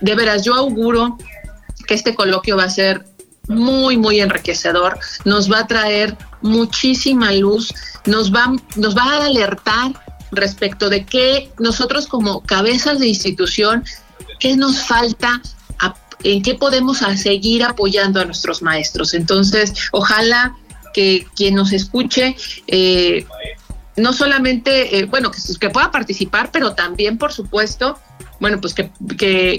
de 0.00 0.14
veras, 0.14 0.44
yo 0.44 0.54
auguro 0.54 1.16
que 1.86 1.94
este 1.94 2.14
coloquio 2.14 2.56
va 2.56 2.64
a 2.64 2.70
ser 2.70 3.04
muy, 3.48 3.96
muy 3.96 4.20
enriquecedor, 4.20 4.98
nos 5.24 5.50
va 5.50 5.60
a 5.60 5.66
traer 5.66 6.16
muchísima 6.42 7.32
luz, 7.32 7.72
nos 8.04 8.32
va, 8.32 8.54
nos 8.76 8.96
va 8.96 9.04
a 9.04 9.26
alertar 9.26 9.92
respecto 10.30 10.90
de 10.90 11.06
que 11.06 11.50
nosotros 11.58 12.06
como 12.06 12.42
cabezas 12.42 12.98
de 12.98 13.08
institución, 13.08 13.84
qué 14.38 14.56
nos 14.56 14.78
falta, 14.82 15.40
en 16.24 16.42
qué 16.42 16.54
podemos 16.54 16.98
seguir 17.16 17.62
apoyando 17.62 18.20
a 18.20 18.24
nuestros 18.24 18.62
maestros. 18.62 19.14
Entonces, 19.14 19.72
ojalá 19.92 20.56
que 20.98 21.28
quien 21.36 21.54
nos 21.54 21.72
escuche 21.72 22.34
eh, 22.66 23.24
no 23.94 24.12
solamente, 24.12 24.98
eh, 24.98 25.04
bueno, 25.04 25.30
que, 25.30 25.70
pueda 25.70 25.92
participar, 25.92 26.50
pero 26.52 26.74
también, 26.74 27.18
por 27.18 27.32
supuesto, 27.32 27.96
bueno, 28.40 28.60
pues 28.60 28.74
que, 28.74 28.90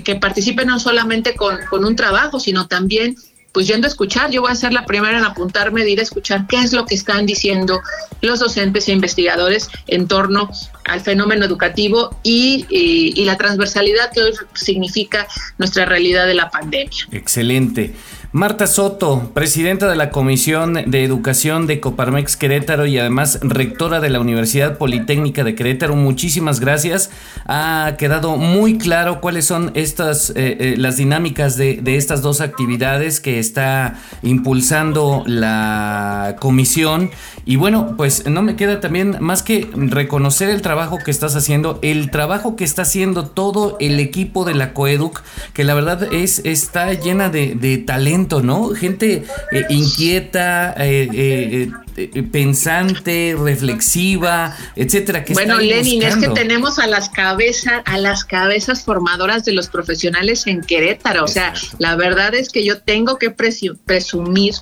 que, 0.03 0.15
participe 0.15 0.65
no 0.65 0.81
solamente 0.81 1.35
con, 1.35 1.59
con, 1.69 1.85
un 1.85 1.95
trabajo, 1.95 2.41
sino 2.41 2.67
también 2.67 3.15
pues 3.53 3.67
yendo 3.67 3.87
a 3.87 3.89
escuchar, 3.89 4.31
yo 4.31 4.41
voy 4.41 4.51
a 4.51 4.55
ser 4.55 4.73
la 4.73 4.85
primera 4.85 5.17
en 5.17 5.23
apuntarme 5.23 5.83
de 5.85 5.91
ir 5.91 5.99
a 6.01 6.03
escuchar 6.03 6.45
qué 6.45 6.57
es 6.57 6.73
lo 6.73 6.85
que 6.85 6.93
están 6.93 7.25
diciendo 7.25 7.79
los 8.21 8.39
docentes 8.39 8.89
e 8.89 8.91
investigadores 8.91 9.69
en 9.87 10.09
torno 10.09 10.51
al 10.83 10.99
fenómeno 10.99 11.45
educativo 11.45 12.19
y, 12.21 12.65
y 12.69 13.23
la 13.23 13.37
transversalidad 13.37 14.11
que 14.11 14.21
hoy 14.21 14.33
significa 14.53 15.25
nuestra 15.57 15.85
realidad 15.85 16.27
de 16.27 16.33
la 16.33 16.51
pandemia. 16.51 17.07
Excelente. 17.11 17.95
Marta 18.31 18.67
Soto, 18.67 19.31
presidenta 19.33 19.89
de 19.89 19.95
la 19.95 20.11
Comisión 20.11 20.75
de 20.85 21.03
Educación 21.03 21.65
de 21.65 21.79
Coparmex 21.79 22.37
Querétaro 22.37 22.85
y 22.85 22.99
además 22.99 23.39
rectora 23.41 23.99
de 24.01 24.11
la 24.11 24.19
Universidad 24.19 24.77
Politécnica 24.77 25.43
de 25.43 25.55
Querétaro, 25.55 25.95
muchísimas 25.95 26.59
gracias. 26.59 27.09
Ha 27.47 27.95
quedado 27.97 28.37
muy 28.37 28.77
claro 28.77 29.19
cuáles 29.19 29.45
son 29.45 29.71
estas 29.73 30.29
eh, 30.29 30.57
eh, 30.59 30.75
las 30.77 30.97
dinámicas 30.97 31.57
de, 31.57 31.81
estas 31.83 32.21
dos 32.21 32.39
actividades 32.39 33.19
que 33.19 33.39
está 33.39 33.95
impulsando 34.21 35.23
la 35.25 36.35
comisión. 36.39 37.09
Y 37.45 37.55
bueno, 37.55 37.95
pues 37.97 38.27
no 38.27 38.43
me 38.43 38.55
queda 38.55 38.79
también 38.79 39.17
más 39.21 39.41
que 39.41 39.67
reconocer 39.73 40.51
el 40.51 40.61
trabajo 40.61 40.99
que 41.03 41.09
estás 41.09 41.35
haciendo, 41.35 41.79
el 41.81 42.11
trabajo 42.11 42.55
que 42.55 42.63
está 42.63 42.83
haciendo 42.83 43.25
todo 43.25 43.75
el 43.79 43.99
equipo 43.99 44.45
de 44.45 44.53
la 44.53 44.75
Coeduc, 44.75 45.23
que 45.53 45.63
la 45.63 45.73
verdad 45.73 46.13
es 46.13 46.43
está 46.45 46.93
llena 46.93 47.29
de, 47.29 47.55
de 47.55 47.79
talento 47.79 48.18
¿no? 48.27 48.69
Gente 48.69 49.23
eh, 49.51 49.65
inquieta, 49.69 50.73
eh, 50.77 51.69
eh, 51.97 52.23
pensante, 52.23 53.35
reflexiva, 53.37 54.55
etcétera. 54.75 55.23
Que 55.23 55.33
bueno, 55.33 55.59
Lenin, 55.59 56.03
es 56.03 56.17
que 56.17 56.29
tenemos 56.29 56.79
a 56.79 56.87
las 56.87 57.09
cabezas, 57.09 57.81
a 57.85 57.97
las 57.97 58.23
cabezas 58.23 58.83
formadoras 58.83 59.45
de 59.45 59.53
los 59.53 59.67
profesionales 59.67 60.47
en 60.47 60.61
Querétaro. 60.61 61.25
O 61.25 61.27
sea, 61.27 61.53
la 61.77 61.95
verdad 61.95 62.35
es 62.35 62.49
que 62.49 62.63
yo 62.63 62.81
tengo 62.81 63.17
que 63.17 63.31
presumir 63.31 64.55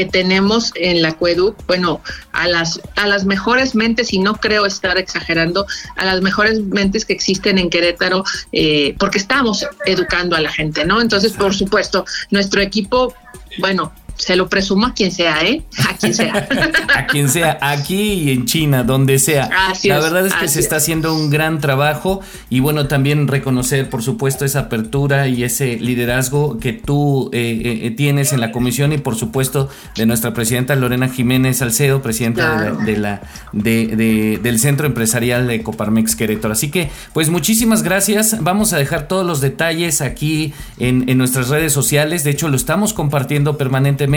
que 0.00 0.06
tenemos 0.06 0.72
en 0.76 1.02
la 1.02 1.12
CUEDU, 1.12 1.54
bueno, 1.66 2.00
a 2.32 2.48
las, 2.48 2.80
a 2.96 3.06
las 3.06 3.26
mejores 3.26 3.74
mentes, 3.74 4.14
y 4.14 4.18
no 4.18 4.34
creo 4.34 4.64
estar 4.64 4.96
exagerando, 4.96 5.66
a 5.94 6.06
las 6.06 6.22
mejores 6.22 6.58
mentes 6.58 7.04
que 7.04 7.12
existen 7.12 7.58
en 7.58 7.68
Querétaro, 7.68 8.24
eh, 8.52 8.94
porque 8.98 9.18
estamos 9.18 9.66
educando 9.84 10.36
a 10.36 10.40
la 10.40 10.50
gente, 10.50 10.86
¿no? 10.86 11.02
Entonces, 11.02 11.34
por 11.34 11.54
supuesto, 11.54 12.06
nuestro 12.30 12.62
equipo, 12.62 13.12
bueno, 13.58 13.92
se 14.20 14.36
lo 14.36 14.48
presumo 14.48 14.86
a 14.86 14.94
quien 14.94 15.10
sea, 15.10 15.42
¿eh? 15.42 15.62
A 15.88 15.96
quien 15.96 16.14
sea. 16.14 16.48
a 16.94 17.06
quien 17.06 17.28
sea, 17.28 17.58
aquí 17.60 18.12
y 18.12 18.30
en 18.32 18.44
China, 18.44 18.84
donde 18.84 19.18
sea. 19.18 19.48
la 19.84 19.98
verdad 19.98 20.26
es 20.26 20.34
que 20.34 20.48
se 20.48 20.60
está 20.60 20.76
haciendo 20.76 21.14
un 21.14 21.30
gran 21.30 21.58
trabajo 21.58 22.20
y 22.50 22.60
bueno, 22.60 22.86
también 22.86 23.28
reconocer, 23.28 23.88
por 23.88 24.02
supuesto, 24.02 24.44
esa 24.44 24.60
apertura 24.60 25.26
y 25.26 25.42
ese 25.42 25.78
liderazgo 25.78 26.58
que 26.58 26.74
tú 26.74 27.30
eh, 27.32 27.60
eh, 27.64 27.86
eh, 27.86 27.90
tienes 27.92 28.32
en 28.32 28.40
la 28.40 28.52
comisión 28.52 28.92
y 28.92 28.98
por 28.98 29.16
supuesto 29.16 29.68
de 29.96 30.06
nuestra 30.06 30.34
presidenta 30.34 30.76
Lorena 30.76 31.08
Jiménez 31.08 31.58
Salcedo, 31.58 32.02
presidenta 32.02 32.72
de 32.72 32.96
la, 32.96 33.22
de 33.52 34.38
del 34.42 34.58
Centro 34.58 34.86
Empresarial 34.86 35.46
de 35.48 35.62
Coparmex 35.62 36.14
Querétaro. 36.14 36.52
Así 36.52 36.70
que, 36.70 36.90
pues 37.14 37.30
muchísimas 37.30 37.82
gracias. 37.82 38.42
Vamos 38.42 38.72
a 38.74 38.78
dejar 38.78 39.08
todos 39.08 39.26
los 39.26 39.40
detalles 39.40 40.02
aquí 40.02 40.52
en, 40.78 41.08
en 41.08 41.16
nuestras 41.16 41.48
redes 41.48 41.72
sociales. 41.72 42.22
De 42.24 42.30
hecho, 42.30 42.48
lo 42.48 42.56
estamos 42.56 42.92
compartiendo 42.92 43.56
permanentemente 43.56 44.09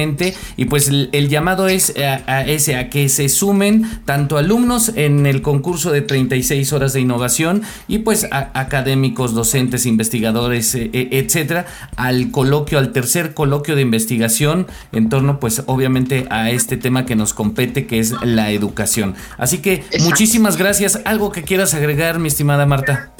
y 0.58 0.66
pues 0.66 0.88
el, 0.90 1.30
llamado 1.30 1.68
es 1.68 1.94
a, 1.98 2.42
ese, 2.42 2.76
a 2.76 2.90
que 2.90 3.10
se 3.10 3.30
sumen 3.30 4.02
tanto 4.06 4.38
alumnos 4.38 4.92
en 4.96 5.26
el 5.26 5.42
concurso 5.42 5.92
de 5.92 6.02
36 6.02 6.74
horas 6.74 6.94
de 6.94 7.02
innovación 7.02 7.62
y 7.88 8.00
pues 8.00 8.28
académicos, 8.32 9.34
docentes, 9.34 9.86
investigadores, 9.86 10.74
e, 10.76 10.90
e, 10.94 11.20
etcétera, 11.20 11.66
al 11.96 12.32
coloquio, 12.32 12.80
al 12.80 12.92
tercer 12.92 13.34
coloquio 13.34 13.76
de 13.76 13.82
investigación 13.84 14.68
en 14.92 15.10
torno 15.10 15.40
pues 15.40 15.64
obviamente 15.68 16.26
a 16.30 16.50
este 16.50 16.78
tema 16.78 17.06
que 17.06 17.16
nos 17.16 17.34
compete 17.34 17.86
que 17.86 18.00
es 18.00 18.14
la 18.24 18.52
educación. 18.52 19.16
Así 19.38 19.60
que 19.60 19.84
muchísimas 20.02 20.58
gracias. 20.58 21.00
¿Algo 21.06 21.32
que 21.32 21.44
quieras 21.44 21.74
agregar, 21.74 22.20
mi 22.20 22.28
estimada 22.28 22.66
Marta? 22.66 23.14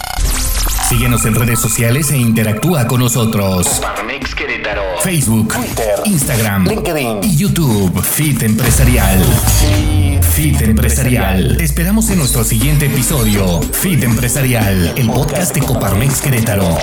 Síguenos 0.87 1.25
en 1.25 1.33
redes 1.33 1.59
sociales 1.59 2.11
e 2.11 2.17
interactúa 2.19 2.85
con 2.85 2.99
nosotros. 2.99 3.81
Facebook, 5.01 5.55
Twitter, 5.55 5.95
Instagram, 6.05 6.67
LinkedIn 6.67 7.23
y 7.23 7.35
YouTube. 7.35 7.99
Fit 8.03 8.43
Empresarial. 8.43 9.19
Fit 10.35 10.61
Empresarial. 10.61 11.57
Te 11.57 11.63
esperamos 11.63 12.11
en 12.11 12.19
nuestro 12.19 12.43
siguiente 12.43 12.85
episodio. 12.85 13.59
Fit 13.63 14.03
Empresarial, 14.03 14.93
el 14.95 15.07
podcast 15.07 15.55
de 15.55 15.61
Coparmex 15.61 16.21
Querétaro. 16.21 16.77